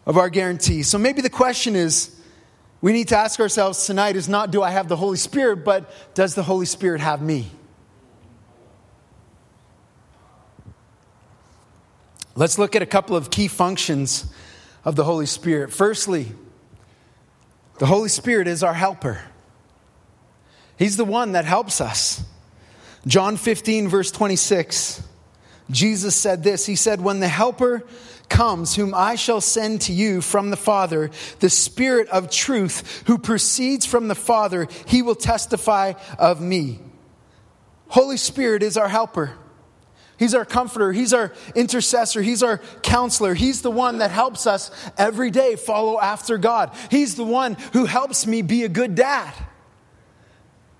of 0.06 0.18
our 0.18 0.30
guarantee. 0.30 0.84
So 0.84 0.98
maybe 0.98 1.22
the 1.22 1.30
question 1.30 1.76
is 1.76 2.18
we 2.82 2.94
need 2.94 3.10
to 3.10 3.18
ask 3.18 3.42
ourselves 3.42 3.86
tonight 3.86 4.16
is 4.16 4.30
not 4.30 4.52
do 4.52 4.64
I 4.64 4.72
have 4.72 4.88
the 4.88 4.96
Holy 4.96 5.18
Spirit, 5.18 5.66
but 5.66 5.92
does 6.16 6.34
the 6.34 6.44
Holy 6.44 6.66
Spirit 6.66 7.02
have 7.02 7.22
me? 7.22 7.52
Let's 12.36 12.58
look 12.58 12.74
at 12.74 12.82
a 12.82 12.86
couple 12.86 13.18
of 13.18 13.30
key 13.30 13.50
functions 13.50 14.32
of 14.86 14.96
the 14.96 15.04
Holy 15.04 15.26
Spirit. 15.26 15.74
Firstly, 15.74 16.32
the 17.80 17.86
Holy 17.86 18.08
Spirit 18.08 18.48
is 18.48 18.64
our 18.64 18.74
helper. 18.74 19.20
He's 20.80 20.96
the 20.96 21.06
one 21.06 21.34
that 21.34 21.44
helps 21.44 21.82
us. 21.82 22.24
John 23.06 23.36
15, 23.36 23.90
verse 23.90 24.12
26, 24.12 25.04
Jesus 25.70 26.16
said 26.16 26.42
this 26.42 26.66
He 26.66 26.78
said, 26.78 27.02
When 27.02 27.20
the 27.20 27.28
helper 27.28 27.84
comes, 28.30 28.76
whom 28.76 28.94
I 28.96 29.16
shall 29.16 29.42
send 29.42 29.82
to 29.82 29.94
you 29.94 30.22
from 30.22 30.52
the 30.52 30.58
Father, 30.58 31.12
the 31.42 31.50
Spirit 31.50 32.08
of 32.08 32.32
truth, 32.32 33.04
who 33.08 33.18
proceeds 33.18 33.86
from 33.86 34.08
the 34.08 34.16
Father, 34.16 34.70
he 34.88 35.02
will 35.02 35.16
testify 35.16 35.94
of 36.18 36.40
me. 36.40 36.80
Holy 37.90 38.18
Spirit 38.18 38.64
is 38.64 38.78
our 38.78 38.88
helper. 38.88 39.34
He's 40.18 40.34
our 40.34 40.46
comforter. 40.46 40.94
He's 40.94 41.14
our 41.14 41.34
intercessor. 41.56 42.22
He's 42.22 42.44
our 42.44 42.60
counselor. 42.84 43.34
He's 43.34 43.62
the 43.62 43.72
one 43.72 43.98
that 43.98 44.12
helps 44.12 44.48
us 44.48 44.72
every 44.98 45.32
day 45.32 45.56
follow 45.56 46.00
after 46.00 46.38
God. 46.38 46.74
He's 46.90 47.16
the 47.16 47.24
one 47.26 47.56
who 47.74 47.86
helps 47.86 48.26
me 48.28 48.42
be 48.42 48.64
a 48.64 48.70
good 48.70 48.96
dad. 48.96 49.34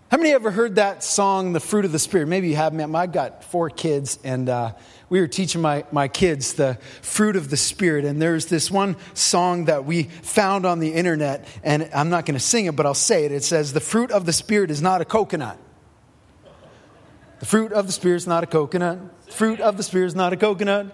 How 0.10 0.18
many 0.18 0.32
ever 0.32 0.50
heard 0.50 0.78
that 0.78 1.04
song, 1.04 1.54
The 1.54 1.60
Fruit 1.60 1.86
of 1.86 1.92
the 1.92 2.00
Spirit? 2.00 2.30
Maybe 2.30 2.50
you 2.50 2.56
have. 2.56 2.74
Man, 2.74 2.96
I've 2.96 3.12
got 3.12 3.44
four 3.44 3.70
kids, 3.70 4.18
and 4.24 4.50
uh, 4.50 4.74
we 5.08 5.22
were 5.22 5.28
teaching 5.28 5.62
my, 5.62 5.86
my 5.92 6.08
kids 6.08 6.54
the 6.54 6.80
fruit 7.04 7.36
of 7.36 7.52
the 7.52 7.58
Spirit. 7.58 8.06
And 8.06 8.20
there's 8.20 8.48
this 8.48 8.72
one 8.72 8.96
song 9.14 9.66
that 9.66 9.86
we 9.86 10.04
found 10.04 10.66
on 10.66 10.80
the 10.80 10.94
internet, 10.94 11.46
and 11.64 11.92
I'm 11.94 12.10
not 12.10 12.26
going 12.26 12.34
to 12.34 12.44
sing 12.44 12.66
it, 12.66 12.76
but 12.76 12.88
I'll 12.88 12.96
say 12.96 13.26
it. 13.26 13.32
It 13.32 13.44
says, 13.44 13.72
The 13.72 13.80
fruit 13.80 14.10
of 14.10 14.26
the 14.26 14.34
Spirit 14.34 14.72
is 14.72 14.82
not 14.82 15.00
a 15.00 15.06
coconut. 15.06 15.60
The 17.40 17.46
fruit 17.46 17.72
of 17.72 17.86
the 17.86 17.94
Spirit 17.94 18.16
is 18.16 18.28
not 18.28 18.44
a 18.44 18.48
coconut. 18.48 18.98
Fruit 19.30 19.60
of 19.60 19.78
the 19.78 19.84
Spirit 19.84 20.08
is 20.08 20.16
not 20.16 20.34
a 20.34 20.38
coconut. 20.38 20.88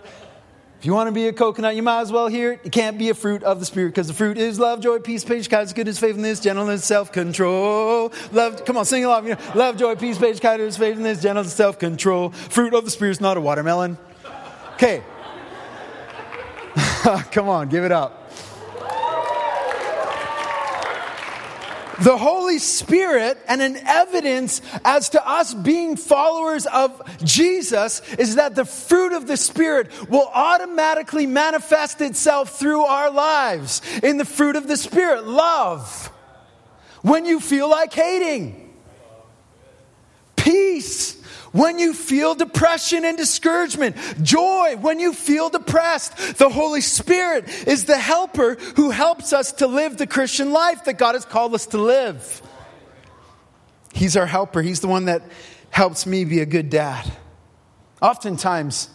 You 0.86 0.94
want 0.94 1.08
to 1.08 1.12
be 1.12 1.28
a 1.28 1.34
coconut, 1.34 1.76
you 1.76 1.82
might 1.82 2.02
as 2.02 2.12
well 2.12 2.28
hear 2.28 2.52
it. 2.52 2.60
You 2.64 2.70
can't 2.70 3.00
be 3.00 3.10
a 3.10 3.16
fruit 3.16 3.42
of 3.42 3.60
the 3.60 3.66
Spirit 3.66 3.90
because 3.90 4.08
the 4.08 4.14
fruit 4.14 4.38
is 4.38 4.60
love, 4.60 4.82
joy, 4.82 5.00
peace, 5.00 5.26
patience, 5.26 5.48
kindness, 5.48 5.74
goodness, 5.74 5.98
faithfulness, 5.98 6.40
gentleness, 6.40 6.86
self 6.86 7.12
control. 7.12 8.14
Love, 8.32 8.64
come 8.66 8.78
on, 8.78 8.86
sing 8.86 9.04
along. 9.04 9.26
You 9.26 9.34
know, 9.34 9.42
love, 9.56 9.78
joy, 9.78 9.96
peace, 9.96 10.20
patience, 10.20 10.40
kindness, 10.40 10.78
faithfulness, 10.78 11.24
gentleness, 11.24 11.56
self 11.56 11.80
control. 11.80 12.30
Fruit 12.30 12.76
of 12.76 12.86
the 12.86 12.92
Spirit 12.92 13.12
is 13.12 13.22
not 13.22 13.36
a 13.36 13.42
watermelon. 13.42 13.98
Okay. 14.76 15.02
come 17.32 17.50
on, 17.50 17.68
give 17.68 17.84
it 17.84 17.92
up. 17.92 18.25
The 22.00 22.18
Holy 22.18 22.60
Spirit 22.60 23.38
and 23.48 23.62
an 23.62 23.78
evidence 23.78 24.62
as 24.84 25.10
to 25.10 25.28
us 25.28 25.54
being 25.54 25.96
followers 25.96 26.66
of 26.66 27.02
Jesus 27.24 28.02
is 28.16 28.36
that 28.36 28.56
the 28.56 28.66
fruit 28.66 29.14
of 29.14 29.28
the 29.28 29.38
Spirit 29.38 30.10
will 30.10 30.30
automatically 30.34 31.26
manifest 31.26 32.02
itself 32.02 32.60
through 32.60 32.84
our 32.84 33.12
lives. 33.12 33.82
In 34.04 34.18
the 34.18 34.26
fruit 34.26 34.56
of 34.56 34.68
the 34.68 34.78
Spirit, 34.78 35.26
love. 35.26 36.12
When 37.02 37.26
you 37.26 37.40
feel 37.40 37.70
like 37.70 37.94
hating, 37.94 38.74
peace 40.36 41.15
when 41.56 41.80
you 41.80 41.94
feel 41.94 42.36
depression 42.36 43.06
and 43.06 43.18
discouragement, 43.18 43.96
joy 44.22 44.76
when 44.82 45.00
you 45.00 45.14
feel 45.14 45.50
depressed. 45.50 46.38
The 46.38 46.50
Holy 46.50 46.82
Spirit 46.82 47.48
is 47.66 47.86
the 47.86 47.98
helper 47.98 48.56
who 48.76 48.90
helps 48.90 49.32
us 49.32 49.54
to 49.54 49.68
live 49.68 49.96
the 49.96 50.06
Christian 50.06 50.52
life 50.52 50.84
that 50.84 50.98
God 50.98 51.16
has 51.16 51.24
called 51.24 51.54
us 51.54 51.68
to 51.68 51.78
live. 51.78 52.42
He's 53.94 54.18
our 54.18 54.26
helper. 54.26 54.62
He's 54.62 54.82
the 54.82 54.90
one 54.90 55.06
that 55.06 55.22
helps 55.70 56.06
me 56.06 56.26
be 56.26 56.42
a 56.42 56.46
good 56.46 56.70
dad. 56.70 57.10
Oftentimes, 58.02 58.90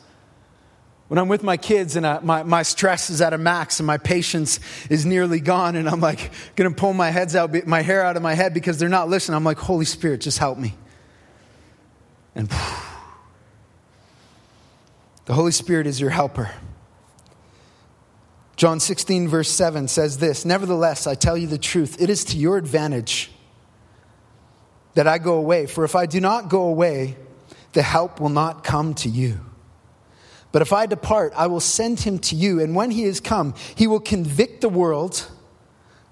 when 1.09 1.17
I'm 1.17 1.29
with 1.29 1.43
my 1.43 1.57
kids 1.57 1.97
and 1.97 2.07
I, 2.07 2.21
my, 2.21 2.43
my 2.43 2.63
stress 2.63 3.09
is 3.09 3.23
at 3.23 3.33
a 3.33 3.39
max 3.39 3.81
and 3.81 3.87
my 3.87 3.97
patience 3.97 4.61
is 4.91 5.07
nearly 5.07 5.41
gone 5.41 5.77
and 5.77 5.89
I'm 5.89 6.01
like 6.01 6.31
to 6.57 6.71
pull 6.73 6.93
my 6.93 7.09
heads 7.09 7.35
out, 7.35 7.67
my 7.67 7.81
hair 7.81 8.05
out 8.05 8.19
of 8.19 8.23
my 8.23 8.35
head 8.35 8.53
because 8.53 8.79
they're 8.79 8.91
not 8.91 9.09
listening, 9.09 9.37
I'm 9.37 9.45
like, 9.45 9.57
Holy 9.57 9.87
Spirit, 9.87 10.21
just 10.21 10.37
help 10.37 10.59
me. 10.59 10.75
And 12.35 12.49
the 15.25 15.35
Holy 15.35 15.53
Spirit 15.53 15.87
is 15.87 16.01
your 16.01 16.11
helper. 16.11 16.51
John 18.57 18.79
16, 18.79 19.29
verse 19.29 19.49
7 19.49 19.89
says 19.89 20.19
this 20.19 20.45
Nevertheless, 20.45 21.07
I 21.07 21.15
tell 21.15 21.37
you 21.37 21.47
the 21.47 21.57
truth, 21.57 22.01
it 22.01 22.11
is 22.11 22.25
to 22.27 22.37
your 22.37 22.59
advantage 22.59 23.31
that 24.95 25.07
I 25.07 25.19
go 25.19 25.35
away. 25.35 25.67
For 25.67 25.85
if 25.85 25.95
I 25.95 26.07
do 26.07 26.21
not 26.21 26.49
go 26.49 26.65
away, 26.65 27.17
the 27.73 27.83
help 27.83 28.21
will 28.21 28.29
not 28.29 28.65
come 28.65 28.95
to 28.95 29.09
you. 29.09 29.41
But 30.53 30.63
if 30.63 30.73
I 30.73 30.87
depart, 30.87 31.33
I 31.37 31.47
will 31.47 31.61
send 31.61 32.01
him 32.01 32.19
to 32.19 32.35
you. 32.35 32.61
And 32.61 32.75
when 32.75 32.91
he 32.91 33.05
is 33.05 33.21
come, 33.21 33.55
he 33.77 33.87
will 33.87 34.01
convict 34.01 34.61
the 34.61 34.69
world 34.69 35.27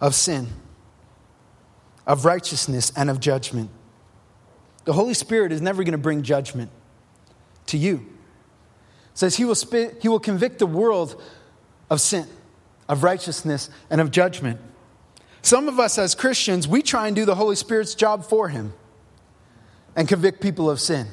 of 0.00 0.14
sin, 0.14 0.48
of 2.06 2.24
righteousness, 2.24 2.92
and 2.96 3.10
of 3.10 3.20
judgment. 3.20 3.70
The 4.88 4.94
Holy 4.94 5.12
Spirit 5.12 5.52
is 5.52 5.60
never 5.60 5.84
going 5.84 5.92
to 5.92 5.98
bring 5.98 6.22
judgment 6.22 6.70
to 7.66 7.76
you. 7.76 7.96
It 7.96 9.18
says 9.18 9.36
he 9.36 9.44
will, 9.44 9.54
spit, 9.54 9.98
he 10.00 10.08
will 10.08 10.18
convict 10.18 10.60
the 10.60 10.66
world 10.66 11.22
of 11.90 12.00
sin, 12.00 12.26
of 12.88 13.02
righteousness, 13.02 13.68
and 13.90 14.00
of 14.00 14.10
judgment. 14.10 14.58
Some 15.42 15.68
of 15.68 15.78
us 15.78 15.98
as 15.98 16.14
Christians, 16.14 16.66
we 16.66 16.80
try 16.80 17.06
and 17.06 17.14
do 17.14 17.26
the 17.26 17.34
Holy 17.34 17.54
Spirit's 17.54 17.94
job 17.94 18.24
for 18.24 18.48
him 18.48 18.72
and 19.94 20.08
convict 20.08 20.40
people 20.40 20.70
of 20.70 20.80
sin. 20.80 21.06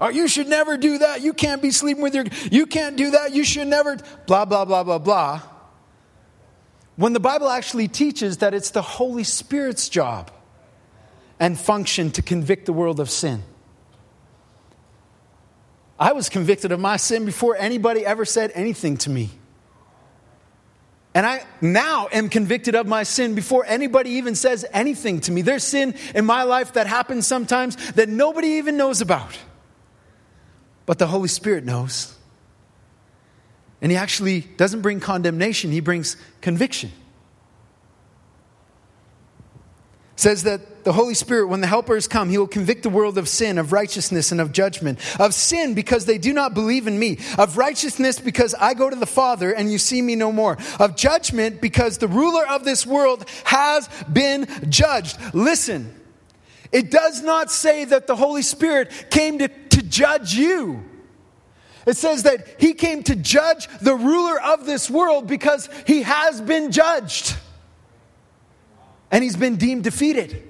Oh, 0.00 0.08
you 0.08 0.26
should 0.26 0.48
never 0.48 0.78
do 0.78 0.96
that. 0.96 1.20
You 1.20 1.34
can't 1.34 1.60
be 1.60 1.70
sleeping 1.70 2.02
with 2.02 2.14
your, 2.14 2.24
you 2.50 2.64
can't 2.64 2.96
do 2.96 3.10
that. 3.10 3.34
You 3.34 3.44
should 3.44 3.68
never, 3.68 3.98
blah, 4.26 4.46
blah, 4.46 4.64
blah, 4.64 4.84
blah, 4.84 4.96
blah. 4.96 5.42
When 6.96 7.12
the 7.12 7.20
Bible 7.20 7.50
actually 7.50 7.88
teaches 7.88 8.38
that 8.38 8.54
it's 8.54 8.70
the 8.70 8.80
Holy 8.80 9.24
Spirit's 9.24 9.90
job 9.90 10.30
and 11.42 11.58
function 11.58 12.08
to 12.12 12.22
convict 12.22 12.66
the 12.66 12.72
world 12.72 13.00
of 13.00 13.10
sin. 13.10 13.42
I 15.98 16.12
was 16.12 16.28
convicted 16.28 16.70
of 16.70 16.78
my 16.78 16.96
sin 16.96 17.26
before 17.26 17.56
anybody 17.56 18.06
ever 18.06 18.24
said 18.24 18.52
anything 18.54 18.96
to 18.98 19.10
me. 19.10 19.28
And 21.12 21.26
I 21.26 21.44
now 21.60 22.06
am 22.12 22.28
convicted 22.28 22.76
of 22.76 22.86
my 22.86 23.02
sin 23.02 23.34
before 23.34 23.64
anybody 23.66 24.10
even 24.10 24.36
says 24.36 24.64
anything 24.72 25.20
to 25.22 25.32
me. 25.32 25.42
There's 25.42 25.64
sin 25.64 25.96
in 26.14 26.24
my 26.24 26.44
life 26.44 26.74
that 26.74 26.86
happens 26.86 27.26
sometimes 27.26 27.74
that 27.94 28.08
nobody 28.08 28.46
even 28.58 28.76
knows 28.76 29.00
about. 29.00 29.36
But 30.86 31.00
the 31.00 31.08
Holy 31.08 31.28
Spirit 31.28 31.64
knows. 31.64 32.16
And 33.80 33.90
He 33.90 33.98
actually 33.98 34.42
doesn't 34.42 34.82
bring 34.82 35.00
condemnation, 35.00 35.72
He 35.72 35.80
brings 35.80 36.16
conviction. 36.40 36.92
Says 40.22 40.44
that 40.44 40.84
the 40.84 40.92
Holy 40.92 41.14
Spirit, 41.14 41.48
when 41.48 41.60
the 41.60 41.66
Helper 41.66 41.94
has 41.94 42.06
come, 42.08 42.30
he 42.30 42.38
will 42.38 42.46
convict 42.46 42.84
the 42.84 42.88
world 42.88 43.18
of 43.18 43.28
sin, 43.28 43.58
of 43.58 43.72
righteousness, 43.72 44.32
and 44.32 44.40
of 44.40 44.52
judgment. 44.52 44.98
Of 45.20 45.34
sin 45.34 45.74
because 45.74 46.06
they 46.06 46.18
do 46.18 46.32
not 46.32 46.54
believe 46.54 46.86
in 46.86 46.98
me. 46.98 47.18
Of 47.38 47.56
righteousness 47.56 48.20
because 48.20 48.54
I 48.54 48.74
go 48.74 48.88
to 48.88 48.96
the 48.96 49.06
Father 49.06 49.52
and 49.52 49.70
you 49.70 49.78
see 49.78 50.00
me 50.00 50.14
no 50.14 50.32
more. 50.32 50.58
Of 50.78 50.96
judgment 50.96 51.60
because 51.60 51.98
the 51.98 52.08
ruler 52.08 52.46
of 52.46 52.64
this 52.64 52.86
world 52.86 53.28
has 53.44 53.88
been 54.10 54.46
judged. 54.68 55.18
Listen, 55.34 55.92
it 56.70 56.90
does 56.90 57.22
not 57.22 57.50
say 57.50 57.84
that 57.84 58.06
the 58.06 58.16
Holy 58.16 58.42
Spirit 58.42 59.10
came 59.10 59.40
to, 59.40 59.48
to 59.48 59.82
judge 59.82 60.34
you. 60.34 60.84
It 61.84 61.96
says 61.96 62.22
that 62.22 62.60
he 62.60 62.74
came 62.74 63.02
to 63.04 63.16
judge 63.16 63.66
the 63.80 63.96
ruler 63.96 64.40
of 64.40 64.66
this 64.66 64.88
world 64.88 65.26
because 65.26 65.68
he 65.84 66.02
has 66.02 66.40
been 66.40 66.70
judged 66.70 67.36
and 69.12 69.22
he's 69.22 69.36
been 69.36 69.56
deemed 69.56 69.84
defeated 69.84 70.42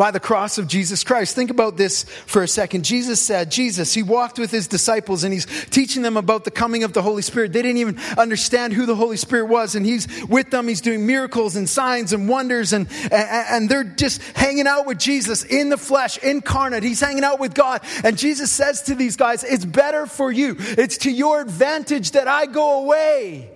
by 0.00 0.10
the 0.10 0.18
cross 0.18 0.56
of 0.56 0.66
Jesus 0.66 1.04
Christ. 1.04 1.34
Think 1.34 1.50
about 1.50 1.76
this 1.76 2.04
for 2.24 2.42
a 2.42 2.48
second. 2.48 2.86
Jesus 2.86 3.20
said, 3.20 3.50
Jesus, 3.50 3.92
he 3.92 4.02
walked 4.02 4.38
with 4.38 4.50
his 4.50 4.66
disciples 4.66 5.24
and 5.24 5.32
he's 5.32 5.44
teaching 5.66 6.00
them 6.00 6.16
about 6.16 6.44
the 6.44 6.50
coming 6.50 6.84
of 6.84 6.94
the 6.94 7.02
Holy 7.02 7.20
Spirit. 7.20 7.52
They 7.52 7.60
didn't 7.60 7.76
even 7.76 7.98
understand 8.16 8.72
who 8.72 8.86
the 8.86 8.94
Holy 8.94 9.18
Spirit 9.18 9.48
was. 9.48 9.74
And 9.74 9.84
he's 9.84 10.08
with 10.24 10.50
them. 10.50 10.68
He's 10.68 10.80
doing 10.80 11.06
miracles 11.06 11.54
and 11.54 11.68
signs 11.68 12.14
and 12.14 12.30
wonders. 12.30 12.72
And, 12.72 12.88
and, 13.02 13.12
and 13.12 13.68
they're 13.68 13.84
just 13.84 14.22
hanging 14.34 14.66
out 14.66 14.86
with 14.86 14.98
Jesus 14.98 15.44
in 15.44 15.68
the 15.68 15.76
flesh, 15.76 16.16
incarnate. 16.16 16.82
He's 16.82 17.00
hanging 17.00 17.24
out 17.24 17.38
with 17.38 17.52
God. 17.52 17.82
And 18.02 18.16
Jesus 18.16 18.50
says 18.50 18.80
to 18.84 18.94
these 18.94 19.16
guys, 19.16 19.44
it's 19.44 19.66
better 19.66 20.06
for 20.06 20.32
you. 20.32 20.56
It's 20.58 20.96
to 20.98 21.10
your 21.10 21.42
advantage 21.42 22.12
that 22.12 22.26
I 22.26 22.46
go 22.46 22.84
away 22.84 23.50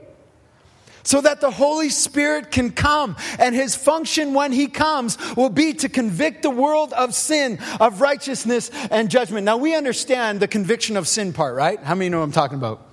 so 1.04 1.20
that 1.20 1.40
the 1.40 1.50
Holy 1.50 1.90
Spirit 1.90 2.50
can 2.50 2.72
come. 2.72 3.16
And 3.38 3.54
his 3.54 3.76
function 3.76 4.34
when 4.34 4.52
he 4.52 4.66
comes 4.66 5.16
will 5.36 5.50
be 5.50 5.74
to 5.74 5.88
convict 5.88 6.42
the 6.42 6.50
world 6.50 6.92
of 6.92 7.14
sin, 7.14 7.58
of 7.78 8.00
righteousness, 8.00 8.70
and 8.90 9.10
judgment. 9.10 9.44
Now, 9.44 9.58
we 9.58 9.76
understand 9.76 10.40
the 10.40 10.48
conviction 10.48 10.96
of 10.96 11.06
sin 11.06 11.32
part, 11.32 11.54
right? 11.54 11.78
How 11.78 11.94
many 11.94 12.08
know 12.08 12.18
what 12.18 12.24
I'm 12.24 12.32
talking 12.32 12.58
about? 12.58 12.88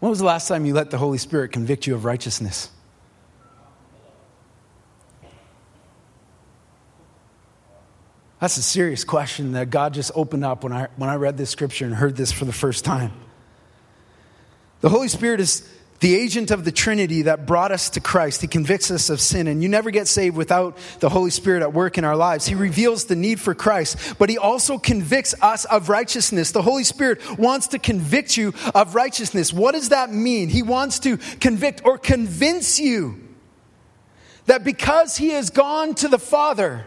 When 0.00 0.10
was 0.10 0.18
the 0.18 0.24
last 0.24 0.48
time 0.48 0.66
you 0.66 0.74
let 0.74 0.90
the 0.90 0.98
Holy 0.98 1.18
Spirit 1.18 1.52
convict 1.52 1.86
you 1.86 1.94
of 1.94 2.04
righteousness? 2.04 2.70
That's 8.40 8.58
a 8.58 8.62
serious 8.62 9.02
question 9.04 9.52
that 9.52 9.70
God 9.70 9.94
just 9.94 10.10
opened 10.14 10.44
up 10.44 10.62
when 10.62 10.72
I, 10.72 10.88
when 10.96 11.08
I 11.08 11.14
read 11.16 11.38
this 11.38 11.48
scripture 11.48 11.86
and 11.86 11.94
heard 11.94 12.16
this 12.16 12.32
for 12.32 12.44
the 12.44 12.52
first 12.52 12.84
time. 12.84 13.12
The 14.82 14.90
Holy 14.90 15.08
Spirit 15.08 15.40
is 15.40 15.66
the 16.00 16.14
agent 16.14 16.50
of 16.50 16.64
the 16.64 16.72
Trinity 16.72 17.22
that 17.22 17.46
brought 17.46 17.72
us 17.72 17.90
to 17.90 18.00
Christ. 18.00 18.40
He 18.40 18.46
convicts 18.46 18.90
us 18.90 19.10
of 19.10 19.20
sin, 19.20 19.46
and 19.46 19.62
you 19.62 19.68
never 19.68 19.90
get 19.90 20.08
saved 20.08 20.36
without 20.36 20.76
the 21.00 21.08
Holy 21.08 21.30
Spirit 21.30 21.62
at 21.62 21.72
work 21.72 21.98
in 21.98 22.04
our 22.04 22.16
lives. 22.16 22.46
He 22.46 22.54
reveals 22.54 23.04
the 23.04 23.16
need 23.16 23.40
for 23.40 23.54
Christ, 23.54 24.14
but 24.18 24.28
He 24.28 24.38
also 24.38 24.78
convicts 24.78 25.34
us 25.40 25.64
of 25.66 25.88
righteousness. 25.88 26.52
The 26.52 26.62
Holy 26.62 26.84
Spirit 26.84 27.38
wants 27.38 27.68
to 27.68 27.78
convict 27.78 28.36
you 28.36 28.52
of 28.74 28.94
righteousness. 28.94 29.52
What 29.52 29.72
does 29.72 29.90
that 29.90 30.12
mean? 30.12 30.48
He 30.48 30.62
wants 30.62 30.98
to 31.00 31.16
convict 31.16 31.82
or 31.84 31.98
convince 31.98 32.78
you 32.78 33.22
that 34.46 34.64
because 34.64 35.16
He 35.16 35.30
has 35.30 35.50
gone 35.50 35.94
to 35.96 36.08
the 36.08 36.18
Father, 36.18 36.86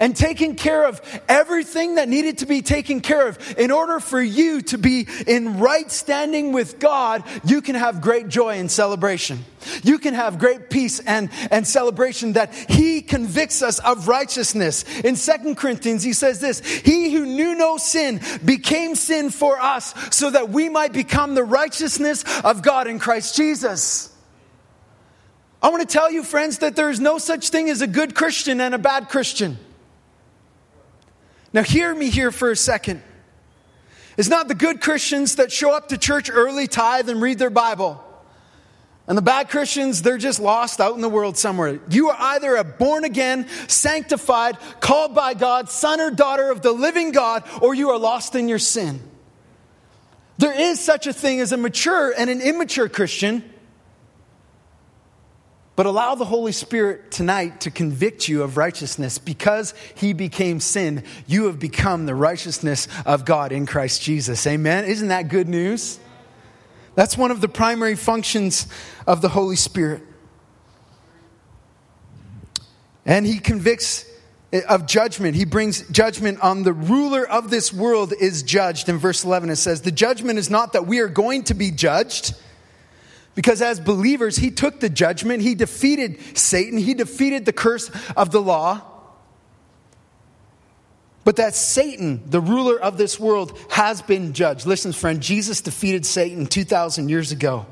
and 0.00 0.14
taking 0.14 0.54
care 0.54 0.86
of 0.86 1.00
everything 1.28 1.96
that 1.96 2.08
needed 2.08 2.38
to 2.38 2.46
be 2.46 2.62
taken 2.62 3.00
care 3.00 3.28
of. 3.28 3.58
In 3.58 3.70
order 3.70 4.00
for 4.00 4.20
you 4.20 4.62
to 4.62 4.78
be 4.78 5.06
in 5.26 5.58
right 5.58 5.90
standing 5.90 6.52
with 6.52 6.78
God, 6.78 7.24
you 7.44 7.60
can 7.60 7.74
have 7.74 8.00
great 8.00 8.28
joy 8.28 8.58
and 8.58 8.70
celebration. 8.70 9.44
You 9.82 9.98
can 9.98 10.14
have 10.14 10.38
great 10.38 10.70
peace 10.70 11.00
and, 11.00 11.30
and 11.50 11.66
celebration 11.66 12.34
that 12.34 12.54
He 12.54 13.02
convicts 13.02 13.60
us 13.60 13.80
of 13.80 14.08
righteousness. 14.08 14.84
In 15.00 15.16
Second 15.16 15.56
Corinthians, 15.56 16.02
He 16.02 16.12
says 16.12 16.40
this 16.40 16.60
He 16.60 17.12
who 17.12 17.26
knew 17.26 17.54
no 17.54 17.76
sin 17.76 18.20
became 18.44 18.94
sin 18.94 19.30
for 19.30 19.60
us 19.60 19.94
so 20.14 20.30
that 20.30 20.50
we 20.50 20.68
might 20.68 20.92
become 20.92 21.34
the 21.34 21.44
righteousness 21.44 22.24
of 22.44 22.62
God 22.62 22.86
in 22.86 22.98
Christ 22.98 23.36
Jesus. 23.36 24.14
I 25.60 25.70
want 25.70 25.86
to 25.86 25.92
tell 25.92 26.10
you, 26.10 26.22
friends, 26.22 26.58
that 26.58 26.76
there 26.76 26.88
is 26.88 27.00
no 27.00 27.18
such 27.18 27.48
thing 27.48 27.68
as 27.68 27.82
a 27.82 27.88
good 27.88 28.14
Christian 28.14 28.60
and 28.60 28.74
a 28.74 28.78
bad 28.78 29.08
Christian. 29.08 29.58
Now, 31.52 31.62
hear 31.62 31.94
me 31.94 32.10
here 32.10 32.30
for 32.30 32.50
a 32.50 32.56
second. 32.56 33.02
It's 34.16 34.28
not 34.28 34.48
the 34.48 34.54
good 34.54 34.80
Christians 34.80 35.36
that 35.36 35.52
show 35.52 35.74
up 35.74 35.88
to 35.88 35.98
church 35.98 36.28
early, 36.28 36.66
tithe, 36.66 37.08
and 37.08 37.22
read 37.22 37.38
their 37.38 37.50
Bible. 37.50 38.04
And 39.06 39.16
the 39.16 39.22
bad 39.22 39.48
Christians, 39.48 40.02
they're 40.02 40.18
just 40.18 40.38
lost 40.38 40.80
out 40.80 40.94
in 40.94 41.00
the 41.00 41.08
world 41.08 41.38
somewhere. 41.38 41.80
You 41.88 42.10
are 42.10 42.16
either 42.18 42.56
a 42.56 42.64
born 42.64 43.04
again, 43.04 43.48
sanctified, 43.66 44.58
called 44.80 45.14
by 45.14 45.32
God, 45.32 45.70
son 45.70 45.98
or 46.00 46.10
daughter 46.10 46.50
of 46.50 46.60
the 46.60 46.72
living 46.72 47.12
God, 47.12 47.44
or 47.62 47.74
you 47.74 47.88
are 47.90 47.98
lost 47.98 48.34
in 48.34 48.48
your 48.48 48.58
sin. 48.58 49.00
There 50.36 50.52
is 50.52 50.78
such 50.78 51.06
a 51.06 51.12
thing 51.12 51.40
as 51.40 51.52
a 51.52 51.56
mature 51.56 52.12
and 52.16 52.28
an 52.28 52.42
immature 52.42 52.88
Christian. 52.88 53.42
But 55.78 55.86
allow 55.86 56.16
the 56.16 56.24
Holy 56.24 56.50
Spirit 56.50 57.12
tonight 57.12 57.60
to 57.60 57.70
convict 57.70 58.26
you 58.26 58.42
of 58.42 58.56
righteousness. 58.56 59.18
Because 59.18 59.74
he 59.94 60.12
became 60.12 60.58
sin, 60.58 61.04
you 61.28 61.44
have 61.44 61.60
become 61.60 62.04
the 62.04 62.16
righteousness 62.16 62.88
of 63.06 63.24
God 63.24 63.52
in 63.52 63.64
Christ 63.64 64.02
Jesus. 64.02 64.44
Amen? 64.44 64.86
Isn't 64.86 65.06
that 65.06 65.28
good 65.28 65.48
news? 65.48 66.00
That's 66.96 67.16
one 67.16 67.30
of 67.30 67.40
the 67.40 67.46
primary 67.46 67.94
functions 67.94 68.66
of 69.06 69.22
the 69.22 69.28
Holy 69.28 69.54
Spirit. 69.54 70.02
And 73.06 73.24
he 73.24 73.38
convicts 73.38 74.04
of 74.68 74.84
judgment. 74.84 75.36
He 75.36 75.44
brings 75.44 75.88
judgment 75.90 76.40
on 76.40 76.64
the 76.64 76.72
ruler 76.72 77.24
of 77.24 77.50
this 77.50 77.72
world 77.72 78.12
is 78.18 78.42
judged. 78.42 78.88
In 78.88 78.98
verse 78.98 79.22
11, 79.22 79.48
it 79.48 79.54
says, 79.54 79.82
The 79.82 79.92
judgment 79.92 80.40
is 80.40 80.50
not 80.50 80.72
that 80.72 80.88
we 80.88 80.98
are 80.98 81.06
going 81.06 81.44
to 81.44 81.54
be 81.54 81.70
judged 81.70 82.34
because 83.38 83.62
as 83.62 83.78
believers, 83.78 84.36
he 84.36 84.50
took 84.50 84.80
the 84.80 84.90
judgment, 84.90 85.44
he 85.44 85.54
defeated 85.54 86.18
Satan, 86.36 86.76
he 86.76 86.92
defeated 86.92 87.44
the 87.44 87.52
curse 87.52 87.88
of 88.16 88.32
the 88.32 88.42
law. 88.42 88.82
But 91.22 91.36
that 91.36 91.54
Satan, 91.54 92.20
the 92.26 92.40
ruler 92.40 92.76
of 92.76 92.98
this 92.98 93.20
world, 93.20 93.56
has 93.70 94.02
been 94.02 94.32
judged. 94.32 94.66
Listen, 94.66 94.90
friend, 94.90 95.20
Jesus 95.20 95.60
defeated 95.60 96.04
Satan 96.04 96.46
2,000 96.46 97.10
years 97.10 97.30
ago. 97.30 97.64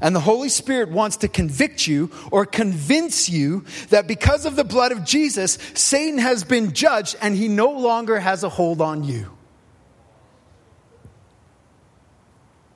And 0.00 0.14
the 0.14 0.20
Holy 0.20 0.48
Spirit 0.48 0.90
wants 0.90 1.16
to 1.16 1.26
convict 1.26 1.88
you 1.88 2.12
or 2.30 2.46
convince 2.46 3.28
you 3.28 3.64
that 3.88 4.06
because 4.06 4.46
of 4.46 4.54
the 4.54 4.62
blood 4.62 4.92
of 4.92 5.04
Jesus, 5.04 5.58
Satan 5.74 6.20
has 6.20 6.44
been 6.44 6.74
judged 6.74 7.16
and 7.20 7.34
he 7.34 7.48
no 7.48 7.72
longer 7.72 8.20
has 8.20 8.44
a 8.44 8.48
hold 8.48 8.80
on 8.80 9.02
you. 9.02 9.36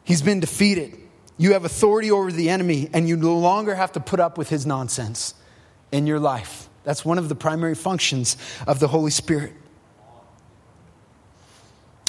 He's 0.02 0.22
been 0.22 0.40
defeated. 0.40 0.98
You 1.38 1.54
have 1.54 1.64
authority 1.64 2.10
over 2.10 2.30
the 2.30 2.50
enemy, 2.50 2.88
and 2.92 3.08
you 3.08 3.16
no 3.16 3.36
longer 3.36 3.74
have 3.74 3.92
to 3.92 4.00
put 4.00 4.20
up 4.20 4.38
with 4.38 4.48
his 4.48 4.66
nonsense 4.66 5.34
in 5.90 6.06
your 6.06 6.20
life. 6.20 6.68
That's 6.84 7.04
one 7.04 7.18
of 7.18 7.28
the 7.28 7.34
primary 7.34 7.74
functions 7.74 8.36
of 8.66 8.80
the 8.80 8.88
Holy 8.88 9.10
Spirit. 9.10 9.52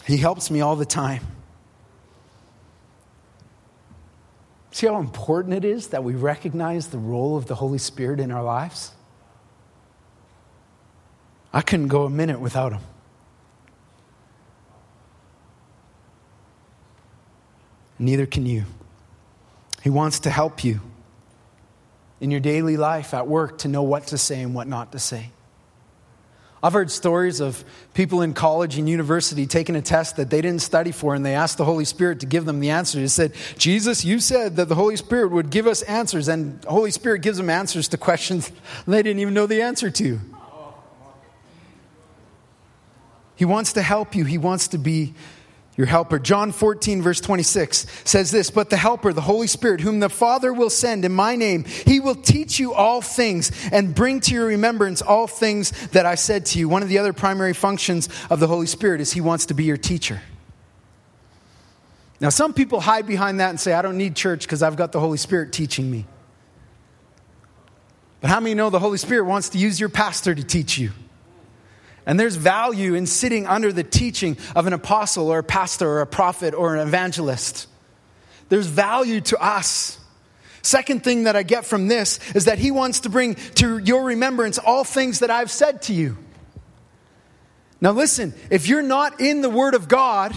He 0.05 0.17
helps 0.17 0.51
me 0.51 0.61
all 0.61 0.75
the 0.75 0.85
time. 0.85 1.21
See 4.71 4.87
how 4.87 4.99
important 4.99 5.53
it 5.53 5.63
is 5.63 5.89
that 5.89 6.03
we 6.03 6.15
recognize 6.15 6.87
the 6.87 6.97
role 6.97 7.37
of 7.37 7.45
the 7.45 7.55
Holy 7.55 7.77
Spirit 7.77 8.19
in 8.19 8.31
our 8.31 8.43
lives? 8.43 8.91
I 11.53 11.61
couldn't 11.61 11.89
go 11.89 12.05
a 12.05 12.09
minute 12.09 12.39
without 12.39 12.73
him. 12.73 12.81
Neither 17.99 18.25
can 18.25 18.47
you. 18.47 18.65
He 19.83 19.89
wants 19.89 20.21
to 20.21 20.29
help 20.29 20.63
you 20.63 20.79
in 22.21 22.31
your 22.31 22.39
daily 22.39 22.77
life 22.77 23.13
at 23.13 23.27
work 23.27 23.57
to 23.59 23.67
know 23.67 23.83
what 23.83 24.07
to 24.07 24.17
say 24.17 24.41
and 24.41 24.55
what 24.55 24.65
not 24.65 24.93
to 24.93 24.99
say. 24.99 25.31
I've 26.63 26.71
heard 26.71 26.89
stories 26.89 27.41
of 27.41 27.65
people 27.93 28.21
in 28.21 28.33
college 28.33 28.77
and 28.77 28.87
university 28.87 29.45
taking 29.45 29.75
a 29.75 29.81
test 29.81 30.15
that 30.15 30.29
they 30.29 30.39
didn't 30.39 30.61
study 30.61 30.93
for, 30.93 31.13
and 31.13 31.25
they 31.25 31.35
asked 31.35 31.57
the 31.57 31.65
Holy 31.65 31.83
Spirit 31.83 32.21
to 32.21 32.25
give 32.25 32.45
them 32.45 32.61
the 32.61 32.69
answers. 32.69 33.01
They 33.01 33.27
said, 33.27 33.57
Jesus, 33.57 34.05
you 34.05 34.21
said 34.21 34.55
that 34.55 34.69
the 34.69 34.75
Holy 34.75 34.95
Spirit 34.95 35.31
would 35.31 35.49
give 35.49 35.67
us 35.67 35.81
answers, 35.81 36.29
and 36.29 36.61
the 36.61 36.69
Holy 36.69 36.91
Spirit 36.91 37.21
gives 37.21 37.37
them 37.37 37.49
answers 37.49 37.89
to 37.89 37.97
questions 37.97 38.49
they 38.87 39.03
didn't 39.03 39.19
even 39.19 39.33
know 39.33 39.47
the 39.47 39.61
answer 39.61 39.91
to. 39.91 40.21
He 43.35 43.43
wants 43.43 43.73
to 43.73 43.81
help 43.81 44.15
you, 44.15 44.23
He 44.23 44.37
wants 44.37 44.69
to 44.69 44.77
be 44.77 45.13
your 45.75 45.87
helper. 45.87 46.19
John 46.19 46.51
14, 46.51 47.01
verse 47.01 47.19
26 47.19 47.87
says 48.03 48.31
this 48.31 48.51
But 48.51 48.69
the 48.69 48.77
helper, 48.77 49.11
the 49.13 49.21
Holy 49.21 49.47
Spirit, 49.47 49.81
whom 49.81 49.99
the 49.99 50.09
Father 50.09 50.53
will 50.53 50.69
send 50.69 51.03
in 51.05 51.11
my 51.11 51.35
name, 51.35 51.63
he 51.63 51.99
will 51.99 52.15
teach 52.15 52.59
you 52.59 52.73
all 52.73 53.01
things 53.01 53.51
and 53.71 53.95
bring 53.95 54.19
to 54.21 54.33
your 54.33 54.47
remembrance 54.47 55.01
all 55.01 55.27
things 55.27 55.71
that 55.89 56.05
I 56.05 56.15
said 56.15 56.45
to 56.47 56.59
you. 56.59 56.69
One 56.69 56.83
of 56.83 56.89
the 56.89 56.99
other 56.99 57.13
primary 57.13 57.53
functions 57.53 58.09
of 58.29 58.39
the 58.39 58.47
Holy 58.47 58.67
Spirit 58.67 59.01
is 59.01 59.13
he 59.13 59.21
wants 59.21 59.47
to 59.47 59.53
be 59.53 59.63
your 59.63 59.77
teacher. 59.77 60.21
Now, 62.19 62.29
some 62.29 62.53
people 62.53 62.79
hide 62.79 63.05
behind 63.05 63.39
that 63.39 63.49
and 63.49 63.59
say, 63.59 63.73
I 63.73 63.81
don't 63.81 63.97
need 63.97 64.15
church 64.15 64.43
because 64.43 64.63
I've 64.63 64.77
got 64.77 64.91
the 64.91 64.99
Holy 64.99 65.17
Spirit 65.17 65.51
teaching 65.51 65.89
me. 65.89 66.05
But 68.21 68.29
how 68.29 68.39
many 68.39 68.55
know 68.55 68.69
the 68.69 68.79
Holy 68.79 68.97
Spirit 68.97 69.25
wants 69.25 69.49
to 69.49 69.57
use 69.57 69.77
your 69.77 69.89
pastor 69.89 70.33
to 70.33 70.43
teach 70.43 70.77
you? 70.77 70.91
And 72.05 72.19
there's 72.19 72.35
value 72.35 72.95
in 72.95 73.05
sitting 73.05 73.47
under 73.47 73.71
the 73.71 73.83
teaching 73.83 74.37
of 74.55 74.67
an 74.67 74.73
apostle 74.73 75.29
or 75.29 75.39
a 75.39 75.43
pastor 75.43 75.87
or 75.87 76.01
a 76.01 76.07
prophet 76.07 76.53
or 76.53 76.75
an 76.75 76.85
evangelist. 76.85 77.67
There's 78.49 78.67
value 78.67 79.21
to 79.21 79.41
us. 79.41 79.99
Second 80.61 81.03
thing 81.03 81.23
that 81.23 81.35
I 81.35 81.43
get 81.43 81.65
from 81.65 81.87
this 81.87 82.19
is 82.35 82.45
that 82.45 82.59
he 82.59 82.71
wants 82.71 83.01
to 83.01 83.09
bring 83.09 83.35
to 83.55 83.77
your 83.77 84.03
remembrance 84.05 84.57
all 84.57 84.83
things 84.83 85.19
that 85.19 85.31
I've 85.31 85.51
said 85.51 85.81
to 85.83 85.93
you. 85.93 86.17
Now, 87.81 87.91
listen, 87.91 88.33
if 88.49 88.67
you're 88.67 88.81
not 88.81 89.19
in 89.19 89.41
the 89.41 89.49
Word 89.49 89.73
of 89.73 89.89
God, 89.89 90.33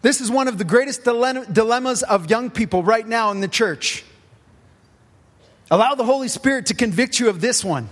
this 0.00 0.20
is 0.20 0.30
one 0.30 0.46
of 0.46 0.58
the 0.58 0.64
greatest 0.64 1.02
dilemmas 1.02 2.04
of 2.04 2.30
young 2.30 2.50
people 2.50 2.84
right 2.84 3.06
now 3.06 3.32
in 3.32 3.40
the 3.40 3.48
church. 3.48 4.04
Allow 5.70 5.96
the 5.96 6.04
Holy 6.04 6.28
Spirit 6.28 6.66
to 6.66 6.74
convict 6.74 7.18
you 7.18 7.28
of 7.28 7.40
this 7.40 7.64
one. 7.64 7.88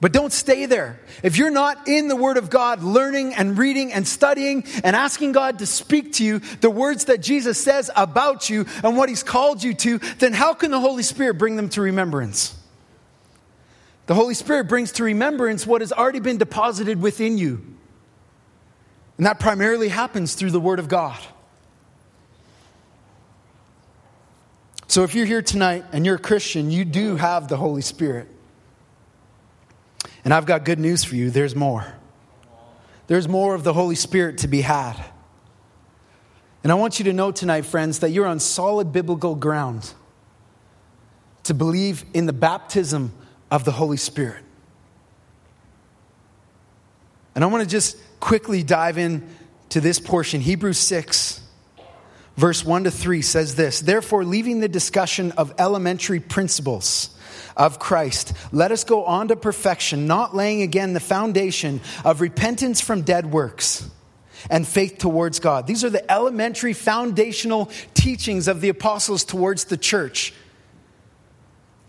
But 0.00 0.12
don't 0.12 0.32
stay 0.32 0.64
there. 0.64 0.98
If 1.22 1.36
you're 1.36 1.50
not 1.50 1.86
in 1.86 2.08
the 2.08 2.16
Word 2.16 2.38
of 2.38 2.48
God, 2.48 2.82
learning 2.82 3.34
and 3.34 3.58
reading 3.58 3.92
and 3.92 4.08
studying 4.08 4.64
and 4.82 4.96
asking 4.96 5.32
God 5.32 5.58
to 5.58 5.66
speak 5.66 6.14
to 6.14 6.24
you 6.24 6.38
the 6.38 6.70
words 6.70 7.04
that 7.06 7.20
Jesus 7.20 7.62
says 7.62 7.90
about 7.94 8.48
you 8.48 8.64
and 8.82 8.96
what 8.96 9.10
He's 9.10 9.22
called 9.22 9.62
you 9.62 9.74
to, 9.74 9.98
then 9.98 10.32
how 10.32 10.54
can 10.54 10.70
the 10.70 10.80
Holy 10.80 11.02
Spirit 11.02 11.34
bring 11.34 11.56
them 11.56 11.68
to 11.70 11.82
remembrance? 11.82 12.56
The 14.06 14.14
Holy 14.14 14.34
Spirit 14.34 14.68
brings 14.68 14.92
to 14.92 15.04
remembrance 15.04 15.66
what 15.66 15.82
has 15.82 15.92
already 15.92 16.20
been 16.20 16.38
deposited 16.38 17.02
within 17.02 17.36
you. 17.36 17.60
And 19.18 19.26
that 19.26 19.38
primarily 19.38 19.88
happens 19.88 20.34
through 20.34 20.50
the 20.50 20.60
Word 20.60 20.78
of 20.78 20.88
God. 20.88 21.20
So 24.88 25.04
if 25.04 25.14
you're 25.14 25.26
here 25.26 25.42
tonight 25.42 25.84
and 25.92 26.06
you're 26.06 26.16
a 26.16 26.18
Christian, 26.18 26.70
you 26.70 26.86
do 26.86 27.16
have 27.16 27.48
the 27.48 27.58
Holy 27.58 27.82
Spirit. 27.82 28.28
And 30.24 30.34
I've 30.34 30.46
got 30.46 30.64
good 30.64 30.78
news 30.78 31.04
for 31.04 31.16
you 31.16 31.30
there's 31.30 31.56
more. 31.56 31.94
There's 33.06 33.28
more 33.28 33.54
of 33.54 33.64
the 33.64 33.72
Holy 33.72 33.96
Spirit 33.96 34.38
to 34.38 34.48
be 34.48 34.60
had. 34.60 34.94
And 36.62 36.70
I 36.70 36.74
want 36.74 36.98
you 36.98 37.06
to 37.06 37.12
know 37.12 37.32
tonight, 37.32 37.62
friends, 37.62 38.00
that 38.00 38.10
you're 38.10 38.26
on 38.26 38.38
solid 38.38 38.92
biblical 38.92 39.34
ground 39.34 39.92
to 41.44 41.54
believe 41.54 42.04
in 42.12 42.26
the 42.26 42.32
baptism 42.32 43.12
of 43.50 43.64
the 43.64 43.72
Holy 43.72 43.96
Spirit. 43.96 44.44
And 47.34 47.42
I 47.42 47.46
want 47.46 47.64
to 47.64 47.68
just 47.68 47.96
quickly 48.20 48.62
dive 48.62 48.98
in 48.98 49.26
to 49.70 49.80
this 49.80 49.98
portion. 49.98 50.40
Hebrews 50.40 50.78
6, 50.78 51.40
verse 52.40 52.64
1 52.64 52.84
to 52.84 52.90
3 52.90 53.22
says 53.22 53.54
this 53.54 53.80
Therefore, 53.80 54.24
leaving 54.24 54.60
the 54.60 54.68
discussion 54.68 55.32
of 55.32 55.54
elementary 55.58 56.20
principles 56.20 57.10
of 57.56 57.78
Christ, 57.78 58.32
let 58.50 58.72
us 58.72 58.82
go 58.84 59.04
on 59.04 59.28
to 59.28 59.36
perfection, 59.36 60.06
not 60.06 60.34
laying 60.34 60.62
again 60.62 60.94
the 60.94 61.00
foundation 61.00 61.80
of 62.04 62.20
repentance 62.20 62.80
from 62.80 63.02
dead 63.02 63.30
works 63.30 63.88
and 64.48 64.66
faith 64.66 64.96
towards 64.98 65.38
God. 65.38 65.66
These 65.66 65.84
are 65.84 65.90
the 65.90 66.10
elementary 66.10 66.72
foundational 66.72 67.70
teachings 67.92 68.48
of 68.48 68.62
the 68.62 68.70
apostles 68.70 69.24
towards 69.24 69.64
the 69.64 69.76
church. 69.76 70.32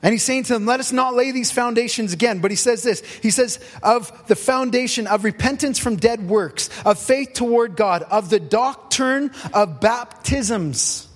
And 0.04 0.14
he's 0.14 0.24
saying 0.24 0.44
to 0.44 0.54
them, 0.54 0.66
let 0.66 0.80
us 0.80 0.92
not 0.92 1.14
lay 1.14 1.32
these 1.32 1.52
foundations 1.52 2.12
again. 2.12 2.40
But 2.40 2.50
he 2.50 2.58
says 2.58 2.82
this 2.82 3.02
He 3.22 3.30
says, 3.30 3.60
of 3.84 4.28
the 4.28 4.36
foundation 4.36 5.08
of 5.08 5.24
repentance 5.24 5.78
from 5.78 5.96
dead 5.96 6.28
works, 6.28 6.70
of 6.86 7.00
faith 7.00 7.34
toward 7.34 7.76
God, 7.76 8.04
of 8.04 8.30
the 8.30 8.40
doctrine 8.40 9.32
of 9.54 9.80
baptisms. 9.80 11.08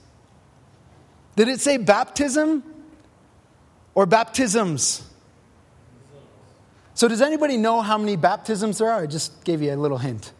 Did 1.36 1.48
it 1.48 1.60
say 1.60 1.78
baptism 1.78 2.64
or 3.96 4.06
baptisms? 4.06 5.02
So, 6.94 7.10
does 7.10 7.22
anybody 7.22 7.58
know 7.58 7.82
how 7.82 7.98
many 7.98 8.16
baptisms 8.16 8.78
there 8.78 8.90
are? 8.90 9.02
I 9.02 9.06
just 9.06 9.44
gave 9.44 9.62
you 9.62 9.74
a 9.74 9.76
little 9.76 9.98
hint. 9.98 10.32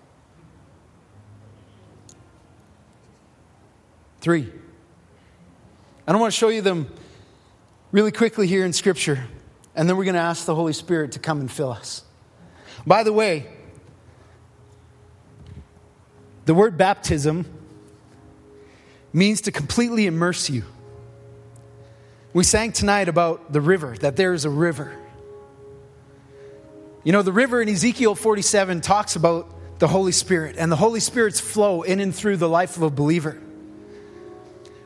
Three. 4.22 4.50
I 6.08 6.12
don't 6.12 6.22
want 6.22 6.32
to 6.32 6.38
show 6.38 6.48
you 6.48 6.62
them 6.62 6.88
really 7.92 8.12
quickly 8.12 8.48
here 8.48 8.66
in 8.66 8.74
Scripture, 8.74 9.28
and 9.76 9.88
then 9.88 9.98
we're 9.98 10.06
going 10.06 10.16
to 10.16 10.22
ask 10.22 10.46
the 10.46 10.56
Holy 10.56 10.74
Spirit 10.74 11.14
to 11.14 11.20
come 11.20 11.40
and 11.40 11.52
fill 11.52 11.72
us. 11.72 12.04
By 12.86 13.04
the 13.04 13.14
way, 13.14 13.48
the 16.46 16.54
word 16.54 16.78
baptism 16.78 17.46
means 19.12 19.42
to 19.42 19.52
completely 19.52 20.06
immerse 20.06 20.50
you. 20.50 20.64
We 22.34 22.44
sang 22.44 22.74
tonight 22.74 23.08
about 23.08 23.54
the 23.54 23.62
river, 23.62 23.96
that 24.02 24.18
there 24.18 24.34
is 24.34 24.46
a 24.46 24.50
river. 24.50 24.94
You 27.04 27.14
know, 27.14 27.22
the 27.22 27.32
river 27.32 27.62
in 27.62 27.70
Ezekiel 27.70 28.14
47 28.14 28.82
talks 28.82 29.16
about 29.16 29.80
the 29.80 29.88
Holy 29.88 30.12
Spirit 30.12 30.56
and 30.58 30.72
the 30.72 30.76
Holy 30.76 31.00
Spirit's 31.00 31.40
flow 31.40 31.82
in 31.82 32.00
and 32.00 32.14
through 32.14 32.38
the 32.38 32.50
life 32.50 32.78
of 32.78 32.84
a 32.84 32.90
believer. 32.90 33.42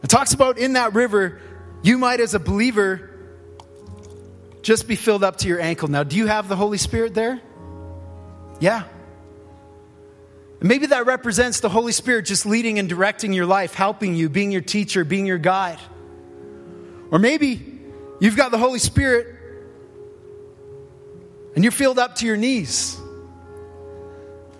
It 0.03 0.09
talks 0.09 0.33
about 0.33 0.57
in 0.57 0.73
that 0.73 0.93
river 0.93 1.41
you 1.81 1.97
might, 1.97 2.19
as 2.19 2.33
a 2.33 2.39
believer, 2.39 3.09
just 4.61 4.87
be 4.87 4.95
filled 4.95 5.23
up 5.23 5.37
to 5.37 5.47
your 5.47 5.59
ankle. 5.59 5.87
Now, 5.87 6.03
do 6.03 6.15
you 6.15 6.27
have 6.27 6.47
the 6.47 6.55
Holy 6.55 6.77
Spirit 6.77 7.13
there? 7.13 7.39
Yeah. 8.59 8.83
Maybe 10.61 10.87
that 10.87 11.05
represents 11.05 11.61
the 11.61 11.69
Holy 11.69 11.93
Spirit 11.93 12.25
just 12.25 12.45
leading 12.45 12.79
and 12.79 12.89
directing 12.89 13.31
your 13.31 13.45
life, 13.45 13.73
helping 13.73 14.15
you, 14.15 14.27
being 14.27 14.51
your 14.51 14.61
teacher, 14.61 15.05
being 15.05 15.25
your 15.25 15.37
guide. 15.37 15.79
Or 17.11 17.19
maybe 17.19 17.79
you've 18.19 18.35
got 18.35 18.51
the 18.51 18.57
Holy 18.57 18.79
Spirit 18.79 19.35
and 21.55 21.63
you're 21.63 21.71
filled 21.71 21.97
up 21.97 22.15
to 22.15 22.25
your 22.25 22.35
knees. 22.35 22.97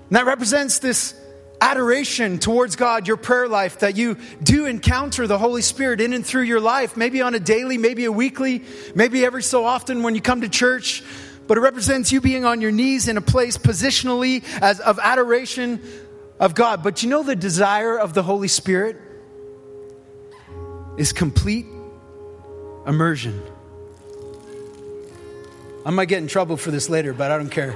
And 0.08 0.16
that 0.16 0.26
represents 0.26 0.80
this 0.80 1.19
adoration 1.62 2.40
towards 2.40 2.76
God, 2.76 3.08
your 3.08 3.18
prayer 3.18 3.48
life, 3.48 3.80
that 3.80 3.96
you 3.96 4.18
do 4.42 4.66
encounter 4.66 5.28
the 5.28 5.38
Holy 5.38 5.62
Spirit 5.62 6.02
in 6.02 6.14
and 6.14 6.26
through 6.26 6.44
your 6.44 6.60
life, 6.60 6.96
maybe 6.96 7.22
on 7.22 7.36
a 7.36 7.40
daily, 7.40 7.78
maybe 7.78 8.06
a 8.06 8.12
weekly, 8.12 8.64
maybe 8.96 9.26
every 9.26 9.44
so 9.44 9.66
often 9.66 10.04
when 10.04 10.16
you 10.16 10.22
come 10.22 10.42
to 10.42 10.50
church. 10.50 11.04
But 11.48 11.58
it 11.58 11.62
represents 11.62 12.12
you 12.12 12.22
being 12.22 12.46
on 12.46 12.62
your 12.62 12.72
knees 12.72 13.08
in 13.08 13.18
a 13.18 13.22
place 13.22 13.58
positionally 13.58 14.44
as 14.62 14.80
of 14.80 15.00
adoration 15.00 15.82
of 16.40 16.56
God. 16.56 16.84
But 16.84 17.04
you 17.04 17.10
know 17.10 17.24
the 17.24 17.36
desire 17.36 17.98
of 17.98 18.14
the 18.14 18.24
Holy 18.24 18.48
Spirit 18.48 18.98
is 20.98 21.12
complete 21.12 21.66
immersion. 22.86 23.42
I 25.86 25.92
might 25.92 26.06
get 26.06 26.20
in 26.20 26.28
trouble 26.28 26.58
for 26.58 26.72
this 26.72 26.90
later, 26.90 27.14
but 27.14 27.32
I 27.32 27.38
don't 27.38 27.50
care. 27.50 27.76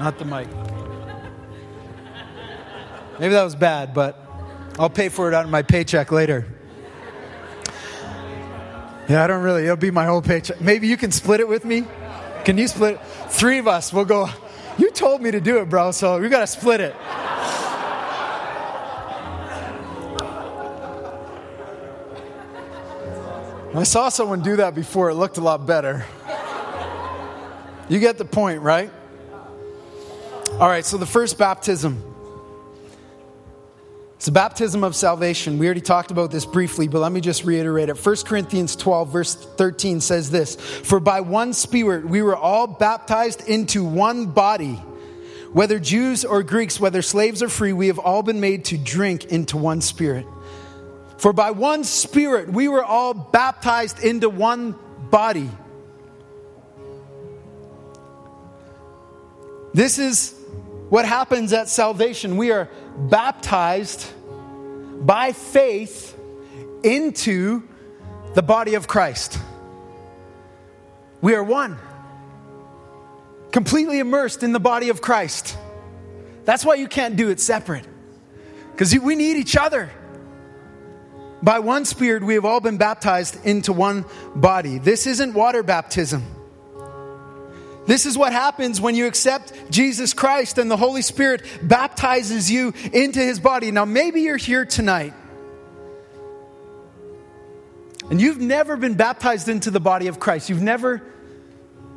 Not 0.00 0.18
the 0.18 0.24
mic. 0.24 0.48
Maybe 3.18 3.34
that 3.34 3.44
was 3.44 3.54
bad, 3.54 3.92
but 3.92 4.18
I'll 4.78 4.88
pay 4.88 5.10
for 5.10 5.28
it 5.28 5.34
out 5.34 5.44
of 5.44 5.50
my 5.50 5.60
paycheck 5.60 6.10
later. 6.10 6.46
Yeah, 9.10 9.22
I 9.22 9.26
don't 9.26 9.42
really. 9.42 9.64
It'll 9.64 9.76
be 9.76 9.90
my 9.90 10.06
whole 10.06 10.22
paycheck. 10.22 10.58
Maybe 10.58 10.88
you 10.88 10.96
can 10.96 11.12
split 11.12 11.40
it 11.40 11.48
with 11.48 11.66
me. 11.66 11.84
Can 12.44 12.56
you 12.56 12.66
split? 12.66 12.94
It? 12.94 13.00
Three 13.28 13.58
of 13.58 13.68
us. 13.68 13.92
We'll 13.92 14.06
go. 14.06 14.30
You 14.78 14.90
told 14.90 15.20
me 15.20 15.32
to 15.32 15.40
do 15.40 15.58
it, 15.58 15.68
bro. 15.68 15.90
So 15.90 16.18
we 16.18 16.30
got 16.30 16.40
to 16.40 16.46
split 16.46 16.80
it. 16.80 16.96
I 23.72 23.82
saw 23.82 24.08
someone 24.08 24.40
do 24.40 24.56
that 24.56 24.74
before. 24.74 25.10
It 25.10 25.14
looked 25.14 25.36
a 25.36 25.42
lot 25.42 25.66
better. 25.66 26.06
You 27.90 27.98
get 27.98 28.16
the 28.16 28.24
point, 28.24 28.62
right? 28.62 28.90
All 30.60 30.68
right, 30.68 30.84
so 30.84 30.98
the 30.98 31.06
first 31.06 31.38
baptism. 31.38 32.04
It's 34.16 34.28
a 34.28 34.32
baptism 34.32 34.84
of 34.84 34.94
salvation. 34.94 35.58
We 35.58 35.64
already 35.64 35.80
talked 35.80 36.10
about 36.10 36.30
this 36.30 36.44
briefly, 36.44 36.86
but 36.86 36.98
let 36.98 37.12
me 37.12 37.22
just 37.22 37.44
reiterate 37.46 37.88
it. 37.88 37.96
1 37.96 38.16
Corinthians 38.26 38.76
12, 38.76 39.10
verse 39.10 39.34
13 39.34 40.02
says 40.02 40.30
this 40.30 40.56
For 40.56 41.00
by 41.00 41.22
one 41.22 41.54
Spirit 41.54 42.06
we 42.06 42.20
were 42.20 42.36
all 42.36 42.66
baptized 42.66 43.48
into 43.48 43.82
one 43.82 44.26
body. 44.26 44.74
Whether 45.54 45.78
Jews 45.78 46.26
or 46.26 46.42
Greeks, 46.42 46.78
whether 46.78 47.00
slaves 47.00 47.42
or 47.42 47.48
free, 47.48 47.72
we 47.72 47.86
have 47.86 47.98
all 47.98 48.22
been 48.22 48.40
made 48.40 48.66
to 48.66 48.76
drink 48.76 49.24
into 49.24 49.56
one 49.56 49.80
Spirit. 49.80 50.26
For 51.16 51.32
by 51.32 51.52
one 51.52 51.84
Spirit 51.84 52.50
we 52.50 52.68
were 52.68 52.84
all 52.84 53.14
baptized 53.14 54.04
into 54.04 54.28
one 54.28 54.76
body. 55.10 55.48
This 59.72 59.98
is 59.98 60.34
what 60.90 61.06
happens 61.06 61.52
at 61.54 61.68
salvation. 61.68 62.36
We 62.36 62.50
are 62.50 62.68
baptized 62.98 64.06
by 65.00 65.32
faith 65.32 66.14
into 66.82 67.62
the 68.34 68.42
body 68.42 68.74
of 68.74 68.86
Christ. 68.86 69.38
We 71.22 71.34
are 71.34 71.42
one, 71.42 71.78
completely 73.52 73.98
immersed 73.98 74.42
in 74.42 74.52
the 74.52 74.60
body 74.60 74.88
of 74.88 75.00
Christ. 75.00 75.56
That's 76.44 76.64
why 76.64 76.74
you 76.74 76.88
can't 76.88 77.16
do 77.16 77.30
it 77.30 77.40
separate, 77.40 77.86
because 78.72 78.96
we 78.98 79.14
need 79.14 79.36
each 79.36 79.56
other. 79.56 79.90
By 81.42 81.60
one 81.60 81.84
Spirit, 81.86 82.22
we 82.22 82.34
have 82.34 82.44
all 82.44 82.60
been 82.60 82.76
baptized 82.76 83.46
into 83.46 83.72
one 83.72 84.04
body. 84.34 84.78
This 84.78 85.06
isn't 85.06 85.32
water 85.32 85.62
baptism. 85.62 86.22
This 87.86 88.06
is 88.06 88.16
what 88.16 88.32
happens 88.32 88.80
when 88.80 88.94
you 88.94 89.06
accept 89.06 89.52
Jesus 89.70 90.12
Christ 90.14 90.58
and 90.58 90.70
the 90.70 90.76
Holy 90.76 91.02
Spirit 91.02 91.42
baptizes 91.62 92.50
you 92.50 92.72
into 92.92 93.20
his 93.20 93.40
body. 93.40 93.70
Now, 93.70 93.84
maybe 93.84 94.20
you're 94.22 94.36
here 94.36 94.64
tonight 94.64 95.14
and 98.10 98.20
you've 98.20 98.40
never 98.40 98.76
been 98.76 98.94
baptized 98.94 99.48
into 99.48 99.70
the 99.70 99.80
body 99.80 100.08
of 100.08 100.18
Christ. 100.18 100.50
You've 100.50 100.62
never 100.62 101.02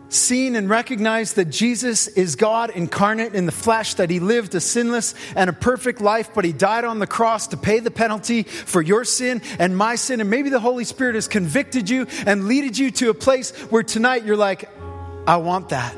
seen 0.09 0.55
and 0.55 0.69
recognized 0.69 1.37
that 1.37 1.45
Jesus 1.45 2.07
is 2.07 2.35
God 2.35 2.69
incarnate 2.69 3.33
in 3.33 3.47
the 3.47 3.51
flesh, 3.51 3.95
that 3.95 4.11
he 4.11 4.19
lived 4.19 4.53
a 4.53 4.59
sinless 4.59 5.15
and 5.35 5.49
a 5.49 5.53
perfect 5.53 6.01
life, 6.01 6.29
but 6.35 6.45
he 6.45 6.53
died 6.53 6.85
on 6.85 6.99
the 6.99 7.07
cross 7.07 7.47
to 7.47 7.57
pay 7.57 7.79
the 7.79 7.89
penalty 7.89 8.43
for 8.43 8.79
your 8.79 9.03
sin 9.05 9.41
and 9.57 9.75
my 9.75 9.95
sin. 9.95 10.21
And 10.21 10.29
maybe 10.29 10.49
the 10.49 10.59
Holy 10.59 10.83
Spirit 10.83 11.15
has 11.15 11.27
convicted 11.27 11.89
you 11.89 12.05
and 12.27 12.45
leaded 12.45 12.77
you 12.77 12.91
to 12.91 13.09
a 13.09 13.15
place 13.15 13.51
where 13.71 13.83
tonight 13.83 14.23
you're 14.23 14.37
like, 14.37 14.69
I 15.25 15.37
want 15.37 15.69
that. 15.69 15.95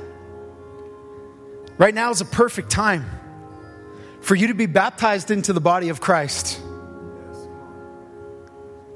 Right 1.78 1.94
now 1.94 2.12
is 2.12 2.22
a 2.22 2.26
perfect 2.26 2.70
time 2.70 3.06
for 4.22 4.36
you 4.36 4.48
to 4.48 4.54
be 4.54 4.66
baptized 4.66 5.30
into 5.30 5.54
the 5.54 5.62
body 5.62 5.90
of 5.90 6.00
Christ. 6.00 6.62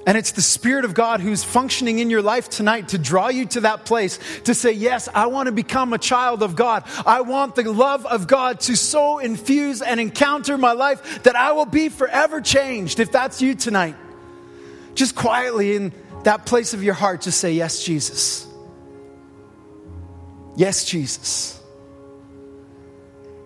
And 0.08 0.18
it's 0.18 0.32
the 0.32 0.42
Spirit 0.42 0.86
of 0.86 0.96
God 0.96 1.20
who's 1.20 1.44
functioning 1.44 2.00
in 2.00 2.10
your 2.10 2.24
life 2.24 2.50
tonight 2.50 2.90
to 2.90 2.98
draw 2.98 3.28
you 3.28 3.46
to 3.48 3.62
that 3.62 3.86
place 3.86 4.18
to 4.46 4.56
say, 4.56 4.72
Yes, 4.72 5.08
I 5.14 5.28
want 5.28 5.48
to 5.48 5.52
become 5.52 5.94
a 5.94 6.00
child 6.00 6.42
of 6.42 6.56
God. 6.56 6.84
I 7.06 7.22
want 7.22 7.54
the 7.54 7.72
love 7.72 8.08
of 8.08 8.26
God 8.26 8.60
to 8.62 8.76
so 8.76 9.20
infuse 9.20 9.84
and 9.84 10.00
encounter 10.00 10.58
my 10.58 10.72
life 10.72 11.24
that 11.24 11.36
I 11.36 11.52
will 11.52 11.68
be 11.68 11.90
forever 11.90 12.42
changed. 12.42 13.00
If 13.00 13.12
that's 13.12 13.40
you 13.40 13.54
tonight, 13.54 13.96
just 14.96 15.16
quietly 15.16 15.76
in 15.76 15.94
that 16.24 16.48
place 16.48 16.74
of 16.74 16.84
your 16.84 16.96
heart, 16.96 17.22
just 17.22 17.40
say, 17.40 17.52
Yes, 17.52 17.84
Jesus. 17.84 18.49
Yes, 20.60 20.84
Jesus. 20.84 21.58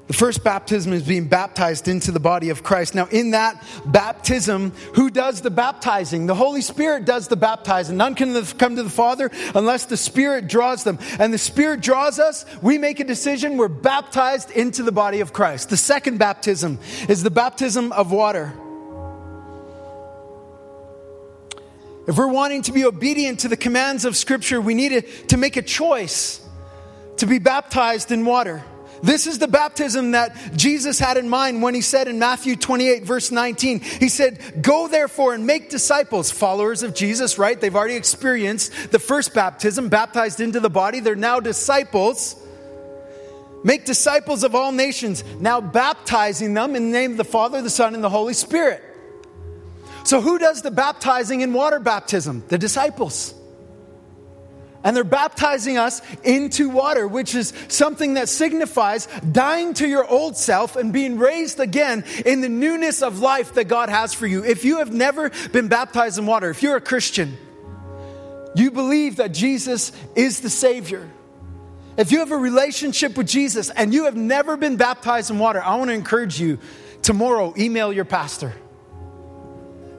The 0.07 0.15
first 0.15 0.43
baptism 0.43 0.93
is 0.93 1.03
being 1.03 1.27
baptized 1.27 1.87
into 1.87 2.11
the 2.11 2.19
body 2.19 2.49
of 2.49 2.63
Christ. 2.63 2.95
Now, 2.95 3.05
in 3.05 3.31
that 3.31 3.63
baptism, 3.85 4.71
who 4.95 5.11
does 5.11 5.41
the 5.41 5.51
baptizing? 5.51 6.25
The 6.25 6.33
Holy 6.33 6.61
Spirit 6.61 7.05
does 7.05 7.27
the 7.27 7.35
baptizing. 7.35 7.97
None 7.97 8.15
can 8.15 8.43
come 8.43 8.77
to 8.77 8.81
the 8.81 8.89
Father 8.89 9.29
unless 9.53 9.85
the 9.85 9.95
Spirit 9.95 10.47
draws 10.47 10.83
them. 10.83 10.97
And 11.19 11.31
the 11.31 11.37
Spirit 11.37 11.81
draws 11.81 12.17
us, 12.17 12.47
we 12.63 12.79
make 12.79 12.99
a 12.99 13.03
decision, 13.03 13.57
we're 13.57 13.67
baptized 13.67 14.49
into 14.49 14.81
the 14.81 14.91
body 14.91 15.19
of 15.19 15.33
Christ. 15.33 15.69
The 15.69 15.77
second 15.77 16.17
baptism 16.17 16.79
is 17.07 17.21
the 17.21 17.29
baptism 17.29 17.91
of 17.91 18.11
water. 18.11 18.53
If 22.07 22.17
we're 22.17 22.25
wanting 22.25 22.63
to 22.63 22.71
be 22.71 22.85
obedient 22.85 23.41
to 23.41 23.49
the 23.49 23.57
commands 23.57 24.03
of 24.03 24.17
Scripture, 24.17 24.59
we 24.59 24.73
need 24.73 25.05
to 25.27 25.37
make 25.37 25.57
a 25.57 25.61
choice 25.61 26.42
to 27.23 27.27
be 27.27 27.39
baptized 27.39 28.11
in 28.11 28.25
water. 28.25 28.61
This 29.01 29.27
is 29.27 29.39
the 29.39 29.47
baptism 29.47 30.11
that 30.11 30.57
Jesus 30.57 30.99
had 30.99 31.15
in 31.15 31.29
mind 31.29 31.61
when 31.61 31.73
he 31.73 31.79
said 31.79 32.09
in 32.09 32.19
Matthew 32.19 32.57
28, 32.57 33.05
verse 33.05 33.31
19, 33.31 33.79
he 33.79 34.09
said, 34.09 34.61
Go 34.61 34.89
therefore 34.89 35.33
and 35.33 35.47
make 35.47 35.69
disciples, 35.69 36.31
followers 36.31 36.83
of 36.83 36.93
Jesus, 36.93 37.37
right? 37.37 37.59
They've 37.59 37.73
already 37.73 37.95
experienced 37.95 38.91
the 38.91 38.99
first 38.99 39.33
baptism, 39.33 39.87
baptized 39.87 40.41
into 40.41 40.59
the 40.59 40.69
body. 40.69 40.99
They're 40.99 41.15
now 41.15 41.39
disciples. 41.39 42.35
Make 43.63 43.85
disciples 43.85 44.43
of 44.43 44.53
all 44.53 44.73
nations, 44.73 45.23
now 45.39 45.61
baptizing 45.61 46.53
them 46.53 46.75
in 46.75 46.91
the 46.91 46.91
name 46.91 47.11
of 47.11 47.17
the 47.17 47.23
Father, 47.23 47.61
the 47.61 47.69
Son, 47.69 47.95
and 47.95 48.03
the 48.03 48.09
Holy 48.09 48.33
Spirit. 48.33 48.83
So, 50.03 50.19
who 50.19 50.39
does 50.39 50.61
the 50.61 50.71
baptizing 50.71 51.39
in 51.39 51.53
water 51.53 51.79
baptism? 51.79 52.43
The 52.49 52.57
disciples. 52.57 53.33
And 54.83 54.95
they're 54.95 55.03
baptizing 55.03 55.77
us 55.77 56.01
into 56.23 56.69
water, 56.69 57.07
which 57.07 57.35
is 57.35 57.53
something 57.69 58.15
that 58.15 58.27
signifies 58.27 59.07
dying 59.31 59.73
to 59.75 59.87
your 59.87 60.05
old 60.05 60.35
self 60.35 60.75
and 60.75 60.91
being 60.91 61.17
raised 61.17 61.59
again 61.59 62.03
in 62.25 62.41
the 62.41 62.49
newness 62.49 63.01
of 63.01 63.19
life 63.19 63.53
that 63.53 63.65
God 63.65 63.89
has 63.89 64.13
for 64.13 64.27
you. 64.27 64.43
If 64.43 64.65
you 64.65 64.79
have 64.79 64.91
never 64.91 65.31
been 65.51 65.69
baptized 65.69 66.19
in 66.19 66.25
water, 66.25 66.49
if 66.49 66.61
you're 66.61 66.75
a 66.75 66.81
Christian, 66.81 67.37
you 68.55 68.71
believe 68.71 69.17
that 69.17 69.33
Jesus 69.33 69.91
is 70.15 70.41
the 70.41 70.49
Savior. 70.49 71.09
If 71.95 72.11
you 72.11 72.19
have 72.19 72.31
a 72.31 72.37
relationship 72.37 73.17
with 73.17 73.27
Jesus 73.27 73.69
and 73.69 73.93
you 73.93 74.05
have 74.05 74.15
never 74.15 74.57
been 74.57 74.77
baptized 74.77 75.31
in 75.31 75.39
water, 75.39 75.63
I 75.63 75.75
want 75.75 75.89
to 75.89 75.95
encourage 75.95 76.39
you 76.39 76.59
tomorrow, 77.01 77.53
email 77.57 77.93
your 77.93 78.05
pastor 78.05 78.53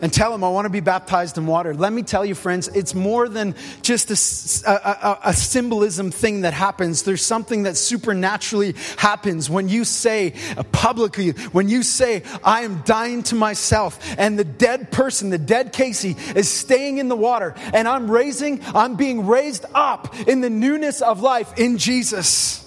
and 0.05 0.13
tell 0.13 0.35
him, 0.35 0.45
I 0.45 0.51
want 0.51 0.67
to 0.67 0.71
be 0.71 0.81
baptized 0.81 1.39
in 1.39 1.47
water. 1.47 1.73
Let 1.73 1.91
me 1.91 2.03
tell 2.03 2.27
you, 2.27 2.35
friends, 2.35 2.69
it's 2.69 2.95
more 2.95 3.27
than 3.27 3.55
just 3.81 4.11
a, 4.11 4.69
a, 4.69 5.19
a, 5.31 5.33
symbolism 5.33 6.11
thing 6.11 6.43
that 6.43 6.53
happens. 6.53 7.05
There's 7.05 7.25
something 7.25 7.63
that 7.63 7.79
supernaturally 7.79 8.75
happens 8.99 9.49
when 9.49 9.71
you 9.71 9.83
say 9.85 10.35
uh, 10.59 10.63
publicly, 10.65 11.31
when 11.53 11.71
you 11.71 11.83
say, 11.83 12.23
I 12.45 12.65
am 12.65 12.83
dying 12.83 13.23
to 13.23 13.35
myself, 13.35 13.99
and 14.19 14.39
the 14.39 14.45
dead 14.45 14.93
person, 14.93 15.31
the 15.31 15.39
dead 15.39 15.73
Casey, 15.73 16.17
is 16.37 16.51
staying 16.51 16.99
in 16.99 17.09
the 17.09 17.17
water, 17.17 17.55
and 17.73 17.89
I'm 17.89 18.11
raising, 18.11 18.61
I'm 18.75 18.97
being 18.97 19.27
raised 19.27 19.65
up 19.75 20.15
in 20.29 20.43
the 20.43 20.51
newness 20.51 21.01
of 21.01 21.23
life 21.23 21.55
in 21.57 21.79
Jesus. 21.79 22.64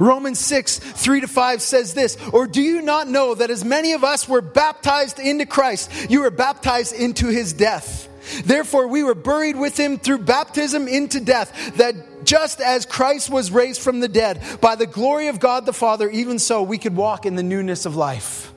Romans 0.00 0.38
6, 0.38 0.78
3 0.78 1.20
to 1.22 1.28
5 1.28 1.62
says 1.62 1.94
this 1.94 2.16
Or 2.32 2.46
do 2.46 2.62
you 2.62 2.82
not 2.82 3.08
know 3.08 3.34
that 3.34 3.50
as 3.50 3.64
many 3.64 3.92
of 3.92 4.04
us 4.04 4.28
were 4.28 4.40
baptized 4.40 5.18
into 5.18 5.46
Christ, 5.46 5.90
you 6.10 6.22
were 6.22 6.30
baptized 6.30 6.94
into 6.94 7.28
his 7.28 7.52
death? 7.52 8.08
Therefore, 8.44 8.88
we 8.88 9.02
were 9.02 9.14
buried 9.14 9.56
with 9.56 9.78
him 9.78 9.98
through 9.98 10.18
baptism 10.18 10.86
into 10.86 11.20
death, 11.20 11.76
that 11.76 12.24
just 12.24 12.60
as 12.60 12.84
Christ 12.84 13.30
was 13.30 13.50
raised 13.50 13.80
from 13.80 14.00
the 14.00 14.08
dead 14.08 14.42
by 14.60 14.74
the 14.76 14.86
glory 14.86 15.28
of 15.28 15.40
God 15.40 15.64
the 15.64 15.72
Father, 15.72 16.10
even 16.10 16.38
so 16.38 16.62
we 16.62 16.78
could 16.78 16.94
walk 16.94 17.24
in 17.24 17.36
the 17.36 17.42
newness 17.42 17.86
of 17.86 17.96
life. 17.96 18.52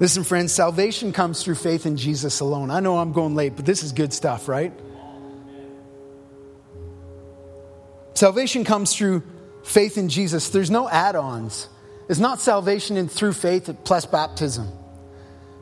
Listen, 0.00 0.24
friends, 0.24 0.52
salvation 0.52 1.12
comes 1.12 1.42
through 1.42 1.54
faith 1.54 1.86
in 1.86 1.96
Jesus 1.96 2.40
alone. 2.40 2.70
I 2.70 2.80
know 2.80 2.98
I'm 2.98 3.12
going 3.12 3.36
late, 3.36 3.54
but 3.54 3.64
this 3.64 3.84
is 3.84 3.92
good 3.92 4.12
stuff, 4.12 4.48
right? 4.48 4.72
Salvation 8.14 8.64
comes 8.64 8.94
through 8.94 9.22
faith 9.64 9.98
in 9.98 10.08
Jesus. 10.08 10.50
There's 10.50 10.70
no 10.70 10.88
add 10.88 11.16
ons. 11.16 11.68
It's 12.08 12.20
not 12.20 12.40
salvation 12.40 12.96
in 12.96 13.08
through 13.08 13.32
faith 13.32 13.70
plus 13.84 14.06
baptism. 14.06 14.68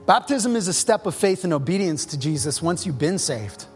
Baptism 0.06 0.56
is 0.56 0.68
a 0.68 0.72
step 0.72 1.06
of 1.06 1.14
faith 1.14 1.44
and 1.44 1.52
obedience 1.52 2.06
to 2.06 2.18
Jesus 2.18 2.60
once 2.60 2.84
you've 2.84 2.98
been 2.98 3.18
saved. 3.18 3.66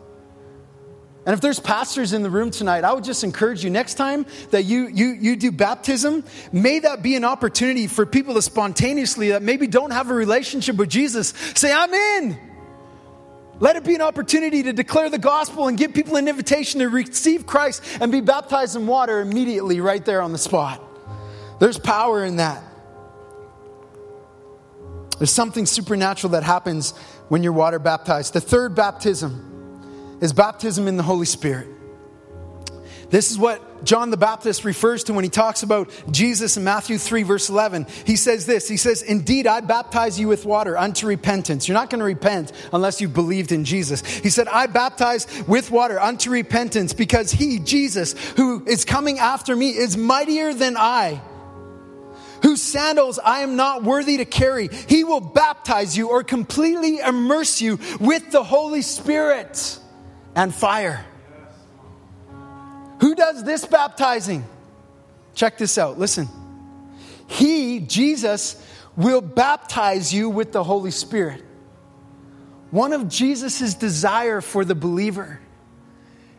And 1.24 1.34
if 1.34 1.40
there's 1.40 1.58
pastors 1.58 2.12
in 2.12 2.22
the 2.22 2.30
room 2.30 2.52
tonight, 2.52 2.84
I 2.84 2.92
would 2.92 3.02
just 3.02 3.24
encourage 3.24 3.64
you 3.64 3.70
next 3.70 3.94
time 3.94 4.26
that 4.52 4.64
you, 4.64 4.86
you, 4.86 5.06
you 5.08 5.36
do 5.36 5.50
baptism, 5.50 6.22
may 6.52 6.78
that 6.78 7.02
be 7.02 7.16
an 7.16 7.24
opportunity 7.24 7.88
for 7.88 8.06
people 8.06 8.34
to 8.34 8.42
spontaneously, 8.42 9.30
that 9.30 9.42
maybe 9.42 9.66
don't 9.66 9.90
have 9.90 10.10
a 10.10 10.14
relationship 10.14 10.76
with 10.76 10.88
Jesus, 10.88 11.34
say, 11.54 11.72
I'm 11.72 11.92
in. 11.92 12.38
Let 13.58 13.76
it 13.76 13.84
be 13.84 13.94
an 13.94 14.02
opportunity 14.02 14.62
to 14.64 14.72
declare 14.72 15.08
the 15.08 15.18
gospel 15.18 15.68
and 15.68 15.78
give 15.78 15.94
people 15.94 16.16
an 16.16 16.28
invitation 16.28 16.80
to 16.80 16.88
receive 16.88 17.46
Christ 17.46 17.82
and 18.00 18.12
be 18.12 18.20
baptized 18.20 18.76
in 18.76 18.86
water 18.86 19.20
immediately 19.20 19.80
right 19.80 20.04
there 20.04 20.20
on 20.20 20.32
the 20.32 20.38
spot. 20.38 20.82
There's 21.58 21.78
power 21.78 22.24
in 22.24 22.36
that. 22.36 22.62
There's 25.18 25.30
something 25.30 25.64
supernatural 25.64 26.32
that 26.32 26.42
happens 26.42 26.92
when 27.28 27.42
you're 27.42 27.52
water 27.52 27.78
baptized. 27.78 28.34
The 28.34 28.40
third 28.40 28.74
baptism 28.74 30.18
is 30.20 30.34
baptism 30.34 30.86
in 30.86 30.98
the 30.98 31.02
Holy 31.02 31.24
Spirit. 31.24 31.68
This 33.08 33.30
is 33.30 33.38
what 33.38 33.84
John 33.84 34.10
the 34.10 34.16
Baptist 34.16 34.64
refers 34.64 35.04
to 35.04 35.12
when 35.12 35.22
he 35.22 35.30
talks 35.30 35.62
about 35.62 35.90
Jesus 36.10 36.56
in 36.56 36.64
Matthew 36.64 36.98
3, 36.98 37.22
verse 37.22 37.48
11. 37.48 37.86
He 38.04 38.16
says 38.16 38.46
this 38.46 38.68
He 38.68 38.76
says, 38.76 39.02
Indeed, 39.02 39.46
I 39.46 39.60
baptize 39.60 40.18
you 40.18 40.28
with 40.28 40.44
water 40.44 40.76
unto 40.76 41.06
repentance. 41.06 41.68
You're 41.68 41.76
not 41.76 41.90
going 41.90 42.00
to 42.00 42.04
repent 42.04 42.52
unless 42.72 43.00
you 43.00 43.08
believed 43.08 43.52
in 43.52 43.64
Jesus. 43.64 44.04
He 44.04 44.30
said, 44.30 44.48
I 44.48 44.66
baptize 44.66 45.26
with 45.46 45.70
water 45.70 46.00
unto 46.00 46.30
repentance 46.30 46.92
because 46.92 47.30
he, 47.30 47.60
Jesus, 47.60 48.14
who 48.36 48.64
is 48.66 48.84
coming 48.84 49.18
after 49.18 49.54
me, 49.54 49.70
is 49.70 49.96
mightier 49.96 50.52
than 50.52 50.76
I 50.76 51.20
whose 52.42 52.60
sandals 52.60 53.18
I 53.18 53.40
am 53.40 53.56
not 53.56 53.82
worthy 53.82 54.18
to 54.18 54.24
carry. 54.24 54.68
He 54.68 55.04
will 55.04 55.20
baptize 55.20 55.96
you 55.96 56.10
or 56.10 56.22
completely 56.22 56.98
immerse 56.98 57.62
you 57.62 57.78
with 57.98 58.30
the 58.30 58.44
Holy 58.44 58.82
Spirit 58.82 59.80
and 60.34 60.54
fire. 60.54 61.04
Who 63.00 63.14
does 63.14 63.44
this 63.44 63.64
baptizing? 63.64 64.44
Check 65.34 65.58
this 65.58 65.78
out. 65.78 65.98
Listen. 65.98 66.28
He, 67.28 67.80
Jesus, 67.80 68.62
will 68.96 69.20
baptize 69.20 70.12
you 70.14 70.30
with 70.30 70.52
the 70.52 70.64
Holy 70.64 70.90
Spirit. 70.90 71.42
One 72.70 72.92
of 72.92 73.08
Jesus' 73.08 73.74
desire 73.74 74.40
for 74.40 74.64
the 74.64 74.74
believer 74.74 75.40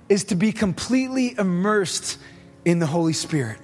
is 0.09 0.25
to 0.25 0.35
be 0.35 0.51
completely 0.51 1.35
immersed 1.37 2.17
in 2.65 2.79
the 2.79 2.85
Holy 2.85 3.13
Spirit. 3.13 3.59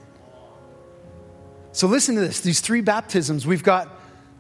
So 1.72 1.88
listen 1.88 2.16
to 2.16 2.22
this. 2.22 2.42
These 2.42 2.62
three 2.62 2.82
baptisms, 2.82 3.48
we've 3.48 3.64
got 3.64 3.90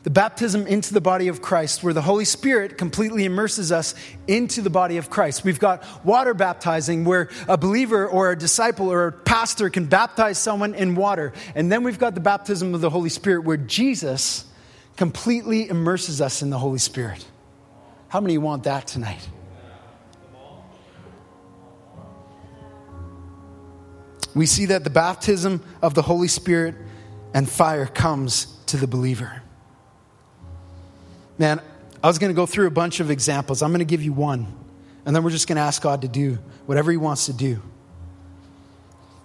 the 0.04 0.10
baptism 0.10 0.68
into 0.68 0.94
the 0.94 1.02
body 1.02 1.30
of 1.30 1.42
Christ, 1.42 1.82
where 1.82 1.94
the 1.94 2.02
Holy 2.02 2.26
Spirit 2.26 2.78
completely 2.78 3.24
immerses 3.24 3.72
us 3.72 3.96
into 4.28 4.62
the 4.62 4.70
body 4.70 4.98
of 4.98 5.10
Christ. 5.10 5.46
We've 5.46 5.60
got 5.60 5.84
water 6.06 6.34
baptizing, 6.34 7.06
where 7.06 7.30
a 7.48 7.58
believer 7.58 8.06
or 8.06 8.32
a 8.32 8.38
disciple 8.38 8.92
or 8.92 9.08
a 9.08 9.12
pastor 9.14 9.70
can 9.70 9.86
baptize 9.86 10.38
someone 10.38 10.76
in 10.76 10.96
water. 10.96 11.32
And 11.56 11.72
then 11.72 11.84
we've 11.84 12.00
got 12.00 12.16
the 12.16 12.22
baptism 12.22 12.76
of 12.76 12.82
the 12.82 12.90
Holy 12.90 13.10
Spirit, 13.10 13.46
where 13.46 13.56
Jesus 13.58 14.46
completely 14.98 15.70
immerses 15.70 16.20
us 16.20 16.42
in 16.42 16.50
the 16.50 16.60
Holy 16.60 16.80
Spirit. 16.80 17.26
How 18.10 18.20
many 18.20 18.38
want 18.38 18.64
that 18.66 18.88
tonight? 18.88 19.28
We 24.36 24.48
see 24.48 24.66
that 24.66 24.84
the 24.84 24.90
baptism 24.90 25.64
of 25.82 25.94
the 25.94 26.02
Holy 26.02 26.28
Spirit 26.28 26.76
and 27.34 27.50
fire 27.50 27.86
comes 27.86 28.48
to 28.66 28.78
the 28.78 28.88
believer. 28.88 29.42
Man, 31.38 31.62
I 32.04 32.08
was 32.08 32.20
going 32.20 32.32
to 32.32 32.36
go 32.36 32.46
through 32.46 32.68
a 32.68 32.72
bunch 32.72 33.00
of 33.00 33.10
examples. 33.10 33.62
I'm 33.62 33.72
going 33.72 33.80
to 33.80 33.86
give 33.86 34.04
you 34.04 34.14
one, 34.14 34.48
and 35.06 35.16
then 35.16 35.24
we're 35.24 35.32
just 35.32 35.48
going 35.48 35.56
to 35.56 35.62
ask 35.62 35.82
God 35.82 36.02
to 36.02 36.08
do 36.08 36.38
whatever 36.66 36.92
He 36.92 36.98
wants 36.98 37.28
to 37.28 37.34
do. 37.34 37.62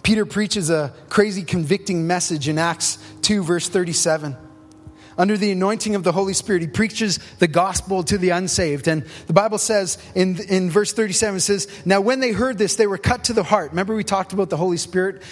Peter 0.02 0.24
preaches 0.24 0.70
a 0.70 0.94
crazy, 1.10 1.42
convicting 1.42 2.06
message 2.06 2.48
in 2.48 2.56
Acts 2.56 2.98
2, 3.22 3.42
verse 3.42 3.68
37. 3.68 4.36
Under 5.18 5.36
the 5.36 5.50
anointing 5.50 5.96
of 5.96 6.04
the 6.04 6.12
Holy 6.12 6.32
Spirit, 6.32 6.62
he 6.62 6.68
preaches 6.68 7.18
the 7.40 7.48
gospel 7.48 8.04
to 8.04 8.16
the 8.16 8.30
unsaved. 8.30 8.86
And 8.86 9.04
the 9.26 9.32
Bible 9.32 9.58
says 9.58 9.98
in, 10.14 10.40
in 10.48 10.70
verse 10.70 10.92
37, 10.92 11.36
it 11.36 11.40
says, 11.40 11.68
Now 11.84 12.00
when 12.00 12.20
they 12.20 12.30
heard 12.30 12.56
this, 12.56 12.76
they 12.76 12.86
were 12.86 12.98
cut 12.98 13.24
to 13.24 13.32
the 13.32 13.42
heart. 13.42 13.72
Remember, 13.72 13.96
we 13.96 14.04
talked 14.04 14.32
about 14.32 14.48
the 14.48 14.56
Holy 14.56 14.76
Spirit 14.76 15.22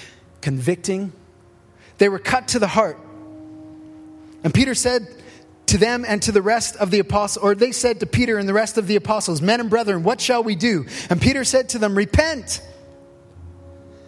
convicting? 0.43 1.13
They 1.99 2.09
were 2.09 2.19
cut 2.19 2.49
to 2.49 2.59
the 2.59 2.67
heart. 2.67 2.99
And 4.43 4.53
Peter 4.53 4.75
said, 4.75 5.07
to 5.67 5.79
them 5.79 6.05
and 6.07 6.23
to 6.23 6.33
the 6.33 6.43
rest 6.43 6.77
of 6.77 6.91
the 6.91 7.01
apostles, 7.01 7.43
or 7.43 7.55
they 7.55 7.73
said 7.73 8.01
to 8.01 8.07
Peter 8.07 8.39
and 8.39 8.49
the 8.49 8.55
rest 8.55 8.79
of 8.79 8.87
the 8.87 8.97
apostles, 8.97 9.43
Men 9.43 9.61
and 9.61 9.71
brethren, 9.71 10.03
what 10.03 10.21
shall 10.21 10.43
we 10.43 10.55
do? 10.55 10.87
And 11.11 11.21
Peter 11.21 11.45
said 11.45 11.71
to 11.71 11.79
them, 11.79 11.97
Repent 11.97 12.63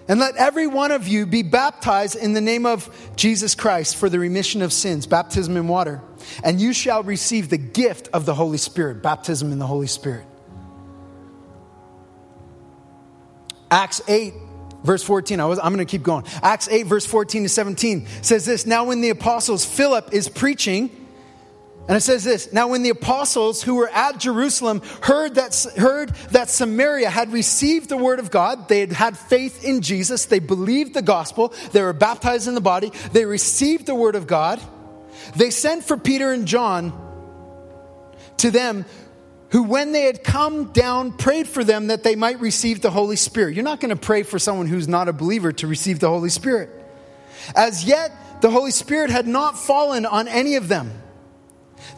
And 0.07 0.21
let 0.21 0.37
every 0.37 0.67
one 0.67 0.93
of 0.93 1.09
you 1.09 1.27
be 1.27 1.43
baptized 1.43 2.17
in 2.17 2.33
the 2.33 2.41
name 2.41 2.65
of 2.65 2.89
Jesus 3.17 3.55
Christ 3.55 3.97
for 3.97 4.09
the 4.09 4.19
remission 4.19 4.63
of 4.63 4.73
sins, 4.73 5.07
baptism 5.07 5.57
in 5.57 5.69
water. 5.69 6.01
And 6.45 6.61
you 6.61 6.73
shall 6.73 7.03
receive 7.03 7.49
the 7.49 7.59
gift 7.59 8.09
of 8.13 8.25
the 8.25 8.35
Holy 8.35 8.59
Spirit, 8.59 9.03
baptism 9.03 9.53
in 9.53 9.59
the 9.59 9.67
Holy 9.67 9.87
Spirit. 9.87 10.27
Acts 13.71 14.01
8, 14.09 14.33
verse 14.83 15.03
14. 15.03 15.41
I 15.41 15.47
was, 15.47 15.59
I'm 15.59 15.75
going 15.75 15.85
to 15.87 15.91
keep 15.91 16.03
going. 16.03 16.25
Acts 16.43 16.69
8, 16.69 16.87
verse 16.87 17.05
14 17.05 17.43
to 17.43 17.49
17 17.49 18.07
says 18.23 18.47
this 18.47 18.67
Now, 18.67 18.85
when 18.85 19.01
the 19.01 19.11
apostles, 19.11 19.65
Philip 19.65 20.13
is 20.13 20.29
preaching, 20.29 20.98
and 21.89 21.97
it 21.97 22.03
says 22.03 22.23
this 22.23 22.53
Now, 22.53 22.69
when 22.69 22.83
the 22.83 22.91
apostles 22.91 23.63
who 23.63 23.77
were 23.77 23.89
at 23.89 24.19
Jerusalem 24.19 24.83
heard 25.03 25.37
that, 25.37 25.67
heard 25.77 26.11
that 26.33 26.51
Samaria 26.51 27.09
had 27.09 27.33
received 27.33 27.89
the 27.89 27.97
word 27.97 28.19
of 28.19 28.31
God, 28.31 28.69
they 28.69 28.81
had 28.81 28.93
had 28.93 29.17
faith 29.17 29.65
in 29.65 29.81
Jesus, 29.81 30.27
they 30.27 30.39
believed 30.39 30.93
the 30.93 31.03
gospel, 31.03 31.55
they 31.73 31.83
were 31.83 31.95
baptized 31.95 32.47
in 32.47 32.55
the 32.55 32.61
body, 32.61 32.93
they 33.13 33.25
received 33.25 33.87
the 33.87 33.95
word 33.95 34.17
of 34.17 34.27
God, 34.27 34.61
they 35.35 35.49
sent 35.49 35.83
for 35.83 35.97
Peter 35.97 36.31
and 36.31 36.47
John 36.47 36.93
to 38.37 38.51
them, 38.51 38.85
who, 39.51 39.63
when 39.63 39.93
they 39.93 40.03
had 40.03 40.23
come 40.23 40.73
down, 40.73 41.13
prayed 41.17 41.49
for 41.49 41.65
them 41.65 41.87
that 41.87 42.03
they 42.03 42.17
might 42.17 42.39
receive 42.39 42.83
the 42.83 42.91
Holy 42.91 43.17
Spirit. 43.17 43.55
You're 43.55 43.65
not 43.65 43.81
going 43.81 43.97
to 43.97 43.97
pray 43.97 44.25
for 44.25 44.39
someone 44.39 44.67
who's 44.67 44.89
not 44.89 45.09
a 45.09 45.13
believer 45.15 45.53
to 45.53 45.67
receive 45.67 46.01
the 46.01 46.09
Holy 46.09 46.29
Spirit. 46.29 46.69
As 47.57 47.85
yet, 47.85 48.43
the 48.43 48.51
Holy 48.51 48.73
Spirit 48.73 49.09
had 49.09 49.27
not 49.27 49.59
fallen 49.59 50.05
on 50.05 50.29
any 50.29 50.57
of 50.57 50.69
them. 50.69 50.93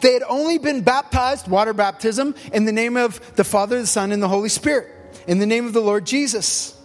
They 0.01 0.12
had 0.12 0.23
only 0.29 0.59
been 0.59 0.83
baptized, 0.83 1.49
water 1.49 1.73
baptism, 1.73 2.35
in 2.53 2.64
the 2.64 2.73
name 2.73 2.97
of 2.97 3.37
the 3.37 3.45
Father, 3.45 3.81
the 3.81 3.87
Son, 3.87 4.12
and 4.12 4.23
the 4.23 4.29
Holy 4.29 4.49
Spirit, 4.49 4.88
in 5.27 5.38
the 5.38 5.47
name 5.47 5.66
of 5.66 5.73
the 5.73 5.81
Lord 5.81 6.07
Jesus. 6.07 6.77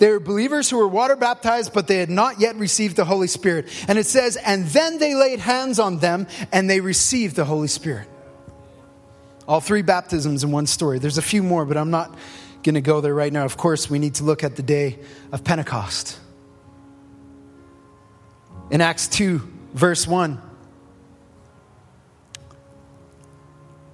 They 0.00 0.10
were 0.10 0.18
believers 0.18 0.70
who 0.70 0.78
were 0.78 0.88
water 0.88 1.14
baptized, 1.14 1.74
but 1.74 1.86
they 1.86 1.98
had 1.98 2.08
not 2.08 2.40
yet 2.40 2.56
received 2.56 2.96
the 2.96 3.04
Holy 3.04 3.26
Spirit. 3.26 3.68
And 3.86 3.98
it 3.98 4.06
says, 4.06 4.36
and 4.36 4.66
then 4.68 4.98
they 4.98 5.14
laid 5.14 5.40
hands 5.40 5.78
on 5.78 5.98
them 5.98 6.26
and 6.52 6.70
they 6.70 6.80
received 6.80 7.36
the 7.36 7.44
Holy 7.44 7.68
Spirit. 7.68 8.08
All 9.46 9.60
three 9.60 9.82
baptisms 9.82 10.42
in 10.42 10.52
one 10.52 10.66
story. 10.66 10.98
There's 10.98 11.18
a 11.18 11.22
few 11.22 11.42
more, 11.42 11.66
but 11.66 11.76
I'm 11.76 11.90
not 11.90 12.16
going 12.62 12.76
to 12.76 12.80
go 12.80 13.02
there 13.02 13.14
right 13.14 13.32
now. 13.32 13.44
Of 13.44 13.58
course, 13.58 13.90
we 13.90 13.98
need 13.98 14.14
to 14.14 14.24
look 14.24 14.42
at 14.42 14.56
the 14.56 14.62
day 14.62 14.98
of 15.32 15.44
Pentecost. 15.44 16.18
In 18.70 18.80
Acts 18.80 19.06
2, 19.08 19.38
verse 19.74 20.06
1, 20.06 20.40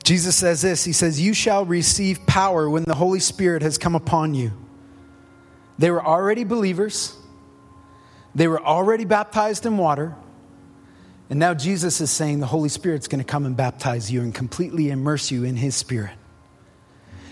Jesus 0.07 0.37
says 0.37 0.63
this 0.63 0.85
He 0.85 0.93
says, 0.93 1.21
You 1.21 1.35
shall 1.35 1.65
receive 1.65 2.25
power 2.27 2.71
when 2.71 2.85
the 2.85 2.95
Holy 2.95 3.19
Spirit 3.19 3.63
has 3.63 3.77
come 3.77 3.97
upon 3.97 4.35
you. 4.35 4.53
They 5.79 5.91
were 5.91 6.05
already 6.05 6.45
believers, 6.45 7.15
they 8.33 8.47
were 8.47 8.65
already 8.65 9.05
baptized 9.05 9.67
in 9.67 9.77
water. 9.77 10.15
And 11.29 11.41
now 11.41 11.55
Jesus 11.55 12.01
is 12.01 12.09
saying 12.09 12.39
the 12.39 12.47
Holy 12.47 12.69
Spirit's 12.69 13.09
going 13.09 13.19
to 13.19 13.25
come 13.25 13.47
and 13.47 13.57
baptize 13.57 14.13
you 14.13 14.23
and 14.23 14.33
completely 14.33 14.91
immerse 14.91 15.33
you 15.33 15.43
in 15.43 15.57
His 15.57 15.75
Spirit. 15.75 16.13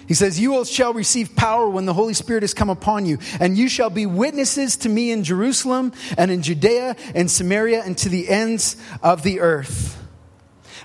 He 0.09 0.15
says, 0.15 0.41
You 0.41 0.57
all 0.57 0.65
shall 0.65 0.93
receive 0.93 1.37
power 1.37 1.69
when 1.69 1.87
the 1.87 1.95
Holy 1.95 2.15
Spirit 2.15 2.43
has 2.43 2.55
come 2.55 2.71
upon 2.71 3.07
you, 3.07 3.19
and 3.39 3.57
you 3.57 3.69
shall 3.69 3.91
be 3.91 4.05
witnesses 4.05 4.79
to 4.79 4.89
me 4.89 5.13
in 5.13 5.23
Jerusalem 5.23 5.93
and 6.19 6.29
in 6.29 6.43
Judea 6.43 6.97
and 7.15 7.31
Samaria 7.31 7.85
and 7.85 7.97
to 7.99 8.09
the 8.09 8.29
ends 8.29 8.77
of 9.01 9.23
the 9.23 9.39
earth. 9.39 10.04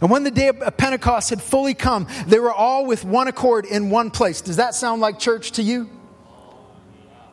And 0.02 0.10
when 0.10 0.24
the 0.24 0.32
day 0.32 0.48
of 0.48 0.78
Pentecost 0.78 1.30
had 1.30 1.42
fully 1.42 1.74
come, 1.74 2.08
they 2.28 2.40
were 2.40 2.54
all 2.54 2.86
with 2.86 3.04
one 3.04 3.28
accord 3.28 3.66
in 3.66 3.90
one 3.90 4.12
place. 4.12 4.42
Does 4.42 4.56
that 4.56 4.76
sound 4.76 5.02
like 5.02 5.20
church 5.20 5.52
to 5.52 5.64
you? 5.64 5.90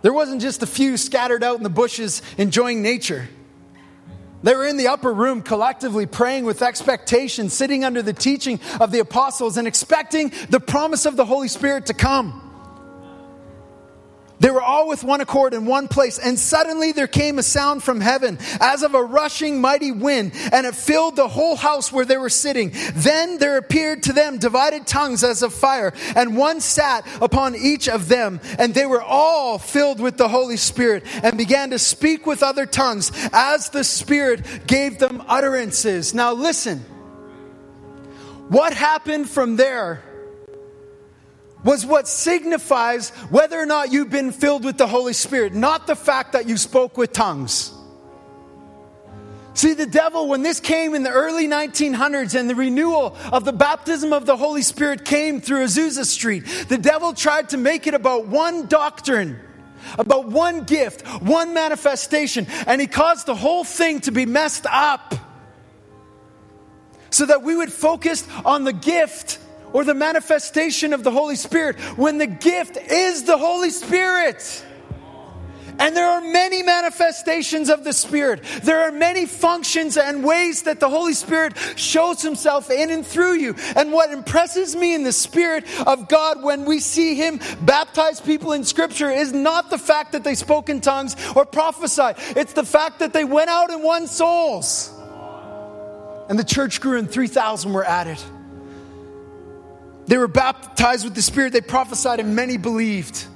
There 0.02 0.12
wasn't 0.12 0.40
just 0.40 0.62
a 0.62 0.66
few 0.66 0.96
scattered 0.96 1.42
out 1.42 1.57
in 1.57 1.62
the 1.62 1.70
bushes 1.70 2.22
enjoying 2.38 2.83
nature. 2.83 3.29
They 4.42 4.55
were 4.55 4.66
in 4.66 4.76
the 4.76 4.88
upper 4.88 5.12
room 5.12 5.42
collectively 5.42 6.07
praying 6.07 6.44
with 6.44 6.62
expectation, 6.62 7.48
sitting 7.48 7.85
under 7.85 8.02
the 8.02 8.12
teaching 8.12 8.61
of 8.79 8.92
the 8.92 9.00
apostles 9.00 9.57
and 9.57 9.66
expecting 9.66 10.33
the 10.50 10.61
promise 10.61 11.07
of 11.07 11.16
the 11.16 11.24
Holy 11.24 11.48
Spirit 11.48 11.87
to 11.87 11.94
come. 11.94 12.45
They 14.38 14.51
were 14.51 14.62
all 14.62 14.87
with 14.87 15.03
one 15.03 15.22
accord 15.22 15.55
in 15.55 15.64
one 15.64 15.88
place, 15.88 16.18
and 16.18 16.38
suddenly 16.38 16.92
there 16.92 17.07
came 17.07 17.38
a 17.38 17.42
sound 17.42 17.83
from 17.83 18.01
heaven 18.01 18.38
as 18.61 18.83
of 18.83 18.94
a 18.94 19.03
rushing 19.03 19.61
mighty 19.61 19.92
wind, 19.92 20.33
and 20.53 20.66
it 20.66 20.75
filled 20.75 21.16
the 21.16 21.29
whole 21.29 21.57
house 21.57 21.90
where 21.90 22.05
they 22.05 22.18
were 22.18 22.29
sitting. 22.29 22.72
Then 22.94 23.38
there 23.38 23.57
appeared 23.57 24.03
to 24.05 24.12
them 24.12 24.37
divided 24.37 24.87
tongues 24.87 25.25
as 25.25 25.42
of 25.42 25.55
fire, 25.55 25.94
and 26.14 26.37
one 26.37 26.61
sat 26.61 27.07
upon 27.22 27.57
each 27.57 27.88
of 27.88 28.09
them, 28.09 28.40
and 28.59 28.75
they 28.75 28.85
were 28.85 29.03
all 29.03 29.59
filled 29.59 30.01
with 30.01 30.18
the 30.18 30.29
Holy 30.29 30.59
Spirit, 30.59 31.05
and 31.22 31.38
began 31.38 31.70
to 31.70 31.79
speak 31.79 32.27
with 32.27 32.42
other 32.42 32.66
tongues 32.66 33.12
as 33.33 33.70
the 33.70 33.85
Spirit 33.85 34.66
gave 34.66 34.99
them 34.99 35.22
utterances. 35.29 36.12
Now 36.12 36.35
listen, 36.35 36.85
what 38.49 38.75
happened 38.75 39.31
from 39.31 39.57
there? 39.57 40.03
Was 41.66 41.85
what 41.85 42.07
signifies 42.07 43.11
whether 43.29 43.61
or 43.61 43.66
not 43.66 43.92
you've 43.92 44.09
been 44.09 44.31
filled 44.31 44.64
with 44.64 44.79
the 44.79 44.87
Holy 44.87 45.12
Spirit, 45.12 45.52
not 45.52 45.88
the 45.88 45.96
fact 45.96 46.33
that 46.33 46.48
you 46.48 46.57
spoke 46.57 46.96
with 46.96 47.12
tongues. 47.12 47.72
See, 49.55 49.74
the 49.74 49.87
devil, 49.87 50.29
when 50.29 50.42
this 50.42 50.61
came 50.61 50.94
in 50.94 51.02
the 51.02 51.11
early 51.11 51.48
1900s 51.48 52.38
and 52.38 52.48
the 52.48 52.55
renewal 52.55 53.16
of 53.33 53.44
the 53.44 53.52
baptism 53.52 54.12
of 54.12 54.26
the 54.26 54.37
Holy 54.37 54.62
Spirit 54.62 55.05
came 55.05 55.40
through 55.40 55.64
Azusa 55.64 56.05
Street, 56.05 56.44
the 56.68 56.79
devil 56.79 57.12
tried 57.12 57.48
to 57.48 57.57
make 57.57 57.88
it 57.88 57.94
about 57.94 58.29
one 58.29 58.66
doctrine, 58.66 59.40
about 59.98 60.29
one 60.29 60.64
gift, 60.64 61.05
one 61.20 61.52
manifestation, 61.52 62.46
and 62.66 62.81
he 62.81 62.87
caused 62.87 63.26
the 63.26 63.35
whole 63.35 63.64
thing 63.64 64.00
to 64.02 64.12
be 64.12 64.24
messed 64.24 64.66
up 64.70 65.14
so 67.11 67.26
that 67.26 67.42
we 67.42 67.57
would 67.57 67.72
focus 67.72 68.29
on 68.44 68.62
the 68.64 68.72
gift 68.72 69.40
or 69.76 69.84
the 69.84 69.92
manifestation 69.92 70.94
of 70.94 71.04
the 71.04 71.10
Holy 71.10 71.36
Spirit 71.36 71.78
when 71.98 72.16
the 72.16 72.26
gift 72.26 72.78
is 72.78 73.24
the 73.24 73.36
Holy 73.36 73.68
Spirit. 73.68 74.64
And 75.78 75.94
there 75.94 76.08
are 76.08 76.22
many 76.22 76.62
manifestations 76.62 77.68
of 77.68 77.84
the 77.84 77.92
Spirit. 77.92 78.42
There 78.62 78.84
are 78.84 78.90
many 78.90 79.26
functions 79.26 79.98
and 79.98 80.24
ways 80.24 80.62
that 80.62 80.80
the 80.80 80.88
Holy 80.88 81.12
Spirit 81.12 81.58
shows 81.76 82.22
Himself 82.22 82.70
in 82.70 82.88
and 82.90 83.06
through 83.06 83.34
you. 83.34 83.54
And 83.76 83.92
what 83.92 84.10
impresses 84.10 84.74
me 84.74 84.94
in 84.94 85.02
the 85.02 85.12
Spirit 85.12 85.66
of 85.86 86.08
God 86.08 86.42
when 86.42 86.64
we 86.64 86.80
see 86.80 87.14
Him 87.14 87.38
baptize 87.60 88.18
people 88.18 88.52
in 88.52 88.64
Scripture 88.64 89.10
is 89.10 89.34
not 89.34 89.68
the 89.68 89.76
fact 89.76 90.12
that 90.12 90.24
they 90.24 90.36
spoke 90.36 90.70
in 90.70 90.80
tongues 90.80 91.16
or 91.36 91.44
prophesied, 91.44 92.16
it's 92.34 92.54
the 92.54 92.64
fact 92.64 93.00
that 93.00 93.12
they 93.12 93.24
went 93.24 93.50
out 93.50 93.70
and 93.70 93.82
won 93.82 94.06
souls. 94.06 94.90
And 96.30 96.38
the 96.38 96.44
church 96.44 96.80
grew 96.80 96.98
and 96.98 97.10
3,000 97.10 97.74
were 97.74 97.84
added. 97.84 98.18
They 100.06 100.18
were 100.18 100.28
baptized 100.28 101.04
with 101.04 101.14
the 101.14 101.22
Spirit, 101.22 101.52
they 101.52 101.60
prophesied, 101.60 102.20
and 102.20 102.36
many 102.36 102.56
believed. 102.56 103.26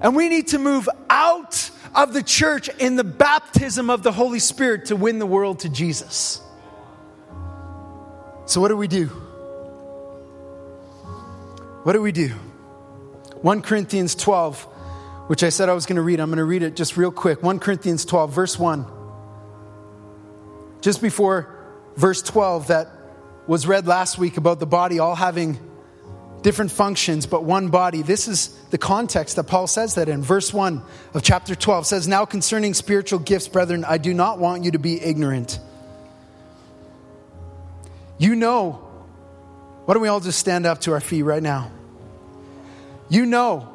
And 0.00 0.14
we 0.16 0.28
need 0.28 0.48
to 0.48 0.58
move 0.58 0.88
out 1.08 1.70
of 1.94 2.12
the 2.12 2.22
church 2.22 2.68
in 2.78 2.96
the 2.96 3.04
baptism 3.04 3.88
of 3.88 4.02
the 4.02 4.12
Holy 4.12 4.40
Spirit 4.40 4.86
to 4.86 4.96
win 4.96 5.18
the 5.18 5.26
world 5.26 5.60
to 5.60 5.68
Jesus. 5.68 6.40
So, 8.46 8.60
what 8.60 8.68
do 8.68 8.76
we 8.76 8.88
do? 8.88 9.06
What 11.84 11.94
do 11.94 12.02
we 12.02 12.12
do? 12.12 12.28
1 13.40 13.62
Corinthians 13.62 14.14
12, 14.14 14.62
which 15.28 15.42
I 15.42 15.48
said 15.48 15.68
I 15.68 15.72
was 15.72 15.86
going 15.86 15.96
to 15.96 16.02
read. 16.02 16.20
I'm 16.20 16.28
going 16.28 16.38
to 16.38 16.44
read 16.44 16.62
it 16.62 16.76
just 16.76 16.96
real 16.96 17.10
quick. 17.10 17.42
1 17.42 17.58
Corinthians 17.58 18.04
12, 18.04 18.32
verse 18.32 18.58
1. 18.58 18.86
Just 20.80 21.00
before 21.00 21.56
verse 21.96 22.22
12, 22.22 22.68
that 22.68 22.88
was 23.46 23.66
read 23.66 23.86
last 23.86 24.18
week 24.18 24.36
about 24.36 24.60
the 24.60 24.66
body 24.66 24.98
all 24.98 25.14
having 25.14 25.58
different 26.42 26.70
functions, 26.70 27.26
but 27.26 27.44
one 27.44 27.68
body. 27.68 28.02
This 28.02 28.28
is 28.28 28.48
the 28.70 28.78
context 28.78 29.36
that 29.36 29.44
Paul 29.44 29.66
says 29.66 29.94
that 29.94 30.08
in. 30.08 30.22
Verse 30.22 30.52
1 30.52 30.82
of 31.14 31.22
chapter 31.22 31.54
12 31.54 31.86
says, 31.86 32.08
Now 32.08 32.24
concerning 32.24 32.74
spiritual 32.74 33.20
gifts, 33.20 33.48
brethren, 33.48 33.84
I 33.84 33.98
do 33.98 34.12
not 34.12 34.38
want 34.38 34.64
you 34.64 34.72
to 34.72 34.78
be 34.78 35.00
ignorant. 35.00 35.58
You 38.18 38.34
know, 38.36 38.72
why 39.84 39.94
don't 39.94 40.02
we 40.02 40.08
all 40.08 40.20
just 40.20 40.38
stand 40.38 40.66
up 40.66 40.80
to 40.82 40.92
our 40.92 41.00
feet 41.00 41.22
right 41.22 41.42
now? 41.42 41.70
You 43.08 43.26
know 43.26 43.68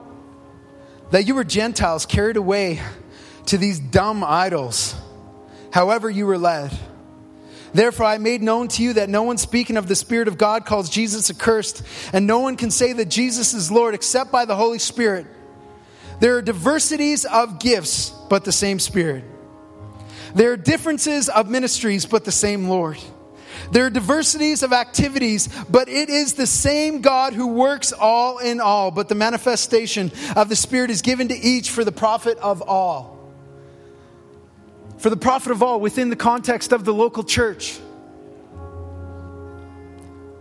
that 1.11 1.27
you 1.27 1.35
were 1.35 1.43
Gentiles 1.43 2.05
carried 2.05 2.37
away 2.37 2.81
to 3.47 3.57
these 3.57 3.79
dumb 3.79 4.23
idols, 4.23 4.95
however 5.71 6.09
you 6.09 6.25
were 6.25 6.37
led. 6.37 6.71
Therefore, 7.77 8.07
I 8.07 8.17
made 8.17 8.41
known 8.41 8.69
to 8.69 8.81
you 8.81 8.93
that 8.93 9.07
no 9.07 9.21
one 9.21 9.37
speaking 9.37 9.77
of 9.77 9.87
the 9.87 9.93
Spirit 9.95 10.27
of 10.27 10.35
God 10.35 10.65
calls 10.65 10.89
Jesus 10.89 11.29
accursed, 11.29 11.83
and 12.11 12.25
no 12.25 12.39
one 12.39 12.57
can 12.57 12.71
say 12.71 12.91
that 12.91 13.07
Jesus 13.07 13.53
is 13.53 13.71
Lord 13.71 13.93
except 13.93 14.31
by 14.31 14.45
the 14.45 14.55
Holy 14.55 14.79
Spirit. 14.79 15.27
There 16.19 16.37
are 16.37 16.41
diversities 16.41 17.25
of 17.25 17.59
gifts, 17.59 18.09
but 18.31 18.45
the 18.45 18.51
same 18.51 18.79
Spirit. 18.79 19.25
There 20.33 20.53
are 20.53 20.57
differences 20.57 21.29
of 21.29 21.51
ministries, 21.51 22.07
but 22.07 22.25
the 22.25 22.31
same 22.31 22.67
Lord. 22.67 22.97
There 23.71 23.85
are 23.85 23.91
diversities 23.91 24.63
of 24.63 24.73
activities, 24.73 25.47
but 25.69 25.87
it 25.87 26.09
is 26.09 26.33
the 26.33 26.47
same 26.47 27.01
God 27.01 27.33
who 27.33 27.45
works 27.45 27.93
all 27.93 28.39
in 28.39 28.59
all. 28.59 28.89
But 28.89 29.07
the 29.07 29.13
manifestation 29.13 30.11
of 30.35 30.49
the 30.49 30.55
Spirit 30.55 30.89
is 30.89 31.03
given 31.03 31.27
to 31.27 31.37
each 31.37 31.69
for 31.69 31.83
the 31.83 31.91
profit 31.91 32.39
of 32.39 32.63
all. 32.63 33.16
For 34.97 35.09
the 35.09 35.17
profit 35.17 35.51
of 35.51 35.61
all 35.61 35.79
within 35.79 36.09
the 36.09 36.15
context 36.15 36.71
of 36.71 36.85
the 36.85 36.93
local 36.93 37.23
church. 37.23 37.79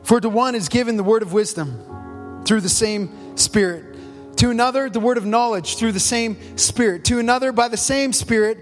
For 0.02 0.20
to 0.20 0.28
one 0.28 0.54
is 0.54 0.68
given 0.68 0.96
the 0.96 1.02
word 1.02 1.22
of 1.22 1.32
wisdom 1.32 2.42
through 2.46 2.60
the 2.60 2.68
same 2.68 3.36
Spirit. 3.36 3.96
To 4.36 4.50
another, 4.50 4.88
the 4.88 5.00
word 5.00 5.18
of 5.18 5.26
knowledge 5.26 5.76
through 5.76 5.92
the 5.92 6.00
same 6.00 6.56
Spirit. 6.56 7.04
To 7.06 7.18
another, 7.18 7.52
by 7.52 7.68
the 7.68 7.76
same 7.76 8.12
Spirit, 8.12 8.58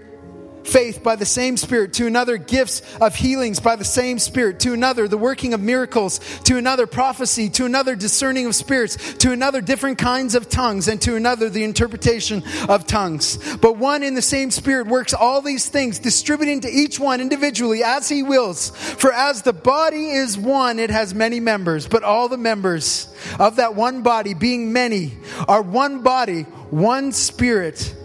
faith 0.65 1.03
by 1.03 1.15
the 1.15 1.25
same 1.25 1.57
Spirit, 1.57 1.93
to 1.93 2.07
another, 2.07 2.37
gifts 2.37 2.81
of 2.99 3.15
healings 3.15 3.59
by 3.59 3.75
the 3.75 3.85
same 3.85 4.19
Spirit, 4.19 4.59
to 4.61 4.73
another, 4.73 5.07
the 5.07 5.17
working 5.17 5.53
of 5.53 5.61
miracles, 5.61 6.19
to 6.43 6.57
another, 6.57 6.87
prophecy, 6.87 7.49
to 7.49 7.65
another, 7.65 7.95
discerning 7.95 8.45
of 8.45 8.55
spirits, 8.55 9.13
to 9.15 9.31
another, 9.31 9.61
different 9.61 9.97
kinds 9.97 10.35
of 10.35 10.49
tongues, 10.49 10.87
and 10.87 11.01
to 11.01 11.15
another, 11.15 11.49
the 11.49 11.63
interpretation 11.63 12.43
of 12.67 12.85
tongues. 12.85 13.37
But 13.57 13.77
one 13.77 14.03
in 14.03 14.15
the 14.15 14.21
same 14.21 14.51
Spirit 14.51 14.87
works 14.87 15.13
all 15.13 15.41
these 15.41 15.69
things, 15.69 15.99
distributing 15.99 16.61
to 16.61 16.69
each 16.69 16.99
one 16.99 17.21
individually 17.21 17.83
as 17.83 18.09
he 18.09 18.23
wills. 18.23 18.69
For 18.69 19.11
as 19.11 19.41
the 19.41 19.53
body 19.53 20.11
is 20.11 20.37
one, 20.37 20.79
it 20.79 20.89
has 20.89 21.13
many 21.13 21.39
members, 21.39 21.87
but 21.87 22.03
all 22.03 22.27
the 22.27 22.37
members 22.37 23.13
of 23.39 23.57
that 23.57 23.75
one 23.75 24.01
body, 24.01 24.33
being 24.33 24.73
many, 24.73 25.17
are 25.47 25.61
one 25.61 26.01
body, 26.01 26.43
one 26.69 27.11
Spirit 27.11 27.95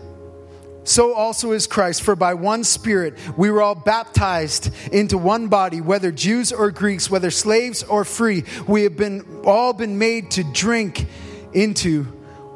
so 0.85 1.15
also 1.15 1.53
is 1.53 1.67
Christ. 1.67 2.03
For 2.03 2.17
by 2.17 2.35
one 2.35 2.65
Spirit 2.65 3.15
we 3.37 3.51
were 3.51 3.63
all 3.63 3.75
baptized 3.75 4.71
into 4.93 5.19
one 5.19 5.49
body, 5.49 5.81
whether 5.81 6.11
Jews 6.11 6.53
or 6.53 6.71
Greeks, 6.71 7.11
whether 7.11 7.31
slaves 7.31 7.83
or 7.83 8.05
free. 8.05 8.45
We 8.67 8.83
have 8.85 8.97
been 8.97 9.43
all 9.45 9.73
been 9.73 9.99
made 9.99 10.33
to 10.33 10.45
drink 10.45 11.07
into 11.53 12.05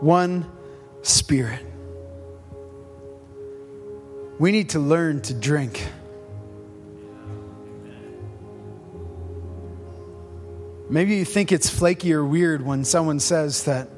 one 0.00 0.50
Spirit. 1.02 1.60
We 4.38 4.52
need 4.52 4.70
to 4.70 4.78
learn 4.78 5.20
to 5.22 5.34
drink. 5.34 5.86
Maybe 10.90 11.16
you 11.16 11.24
think 11.24 11.52
it's 11.52 11.70
flaky 11.70 12.12
or 12.12 12.24
weird 12.24 12.64
when 12.64 12.84
someone 12.84 13.20
says 13.20 13.64
that 13.64 13.88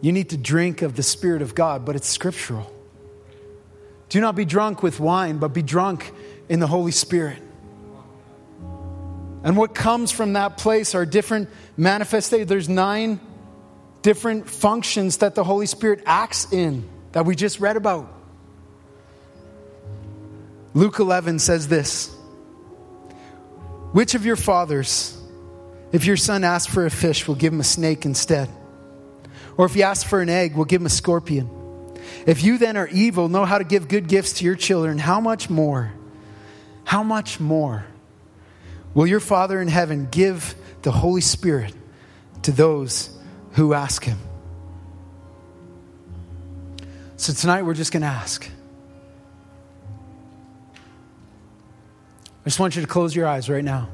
you 0.00 0.12
need 0.12 0.30
to 0.30 0.36
drink 0.36 0.82
of 0.82 0.96
the 0.96 1.02
Spirit 1.02 1.42
of 1.42 1.54
God, 1.54 1.84
but 1.84 1.94
it's 1.94 2.08
scriptural. 2.08 2.70
Do 4.12 4.20
not 4.20 4.36
be 4.36 4.44
drunk 4.44 4.82
with 4.82 5.00
wine, 5.00 5.38
but 5.38 5.54
be 5.54 5.62
drunk 5.62 6.12
in 6.46 6.60
the 6.60 6.66
Holy 6.66 6.92
Spirit. 6.92 7.42
And 9.42 9.56
what 9.56 9.74
comes 9.74 10.12
from 10.12 10.34
that 10.34 10.58
place 10.58 10.94
are 10.94 11.06
different 11.06 11.48
manifestations. 11.78 12.46
There's 12.46 12.68
nine 12.68 13.20
different 14.02 14.50
functions 14.50 15.16
that 15.18 15.34
the 15.34 15.42
Holy 15.42 15.64
Spirit 15.64 16.02
acts 16.04 16.52
in 16.52 16.86
that 17.12 17.24
we 17.24 17.34
just 17.34 17.58
read 17.58 17.78
about. 17.78 18.12
Luke 20.74 20.98
11 20.98 21.38
says 21.38 21.66
this 21.66 22.14
Which 23.92 24.14
of 24.14 24.26
your 24.26 24.36
fathers, 24.36 25.18
if 25.90 26.04
your 26.04 26.18
son 26.18 26.44
asks 26.44 26.70
for 26.70 26.84
a 26.84 26.90
fish, 26.90 27.26
will 27.26 27.34
give 27.34 27.54
him 27.54 27.60
a 27.60 27.64
snake 27.64 28.04
instead? 28.04 28.50
Or 29.56 29.64
if 29.64 29.72
he 29.72 29.82
asks 29.82 30.04
for 30.04 30.20
an 30.20 30.28
egg, 30.28 30.54
will 30.54 30.66
give 30.66 30.82
him 30.82 30.86
a 30.86 30.90
scorpion? 30.90 31.61
If 32.26 32.42
you 32.42 32.58
then 32.58 32.76
are 32.76 32.88
evil, 32.88 33.28
know 33.28 33.44
how 33.44 33.58
to 33.58 33.64
give 33.64 33.88
good 33.88 34.08
gifts 34.08 34.34
to 34.34 34.44
your 34.44 34.56
children, 34.56 34.98
how 34.98 35.20
much 35.20 35.50
more, 35.50 35.92
how 36.84 37.02
much 37.02 37.40
more 37.40 37.84
will 38.94 39.06
your 39.06 39.20
Father 39.20 39.60
in 39.60 39.68
heaven 39.68 40.08
give 40.10 40.54
the 40.82 40.92
Holy 40.92 41.20
Spirit 41.20 41.74
to 42.42 42.52
those 42.52 43.10
who 43.52 43.74
ask 43.74 44.04
Him? 44.04 44.18
So 47.16 47.32
tonight 47.32 47.62
we're 47.62 47.74
just 47.74 47.92
going 47.92 48.02
to 48.02 48.08
ask. 48.08 48.48
I 52.44 52.44
just 52.44 52.58
want 52.58 52.74
you 52.74 52.82
to 52.82 52.88
close 52.88 53.14
your 53.14 53.28
eyes 53.28 53.48
right 53.48 53.64
now. 53.64 53.88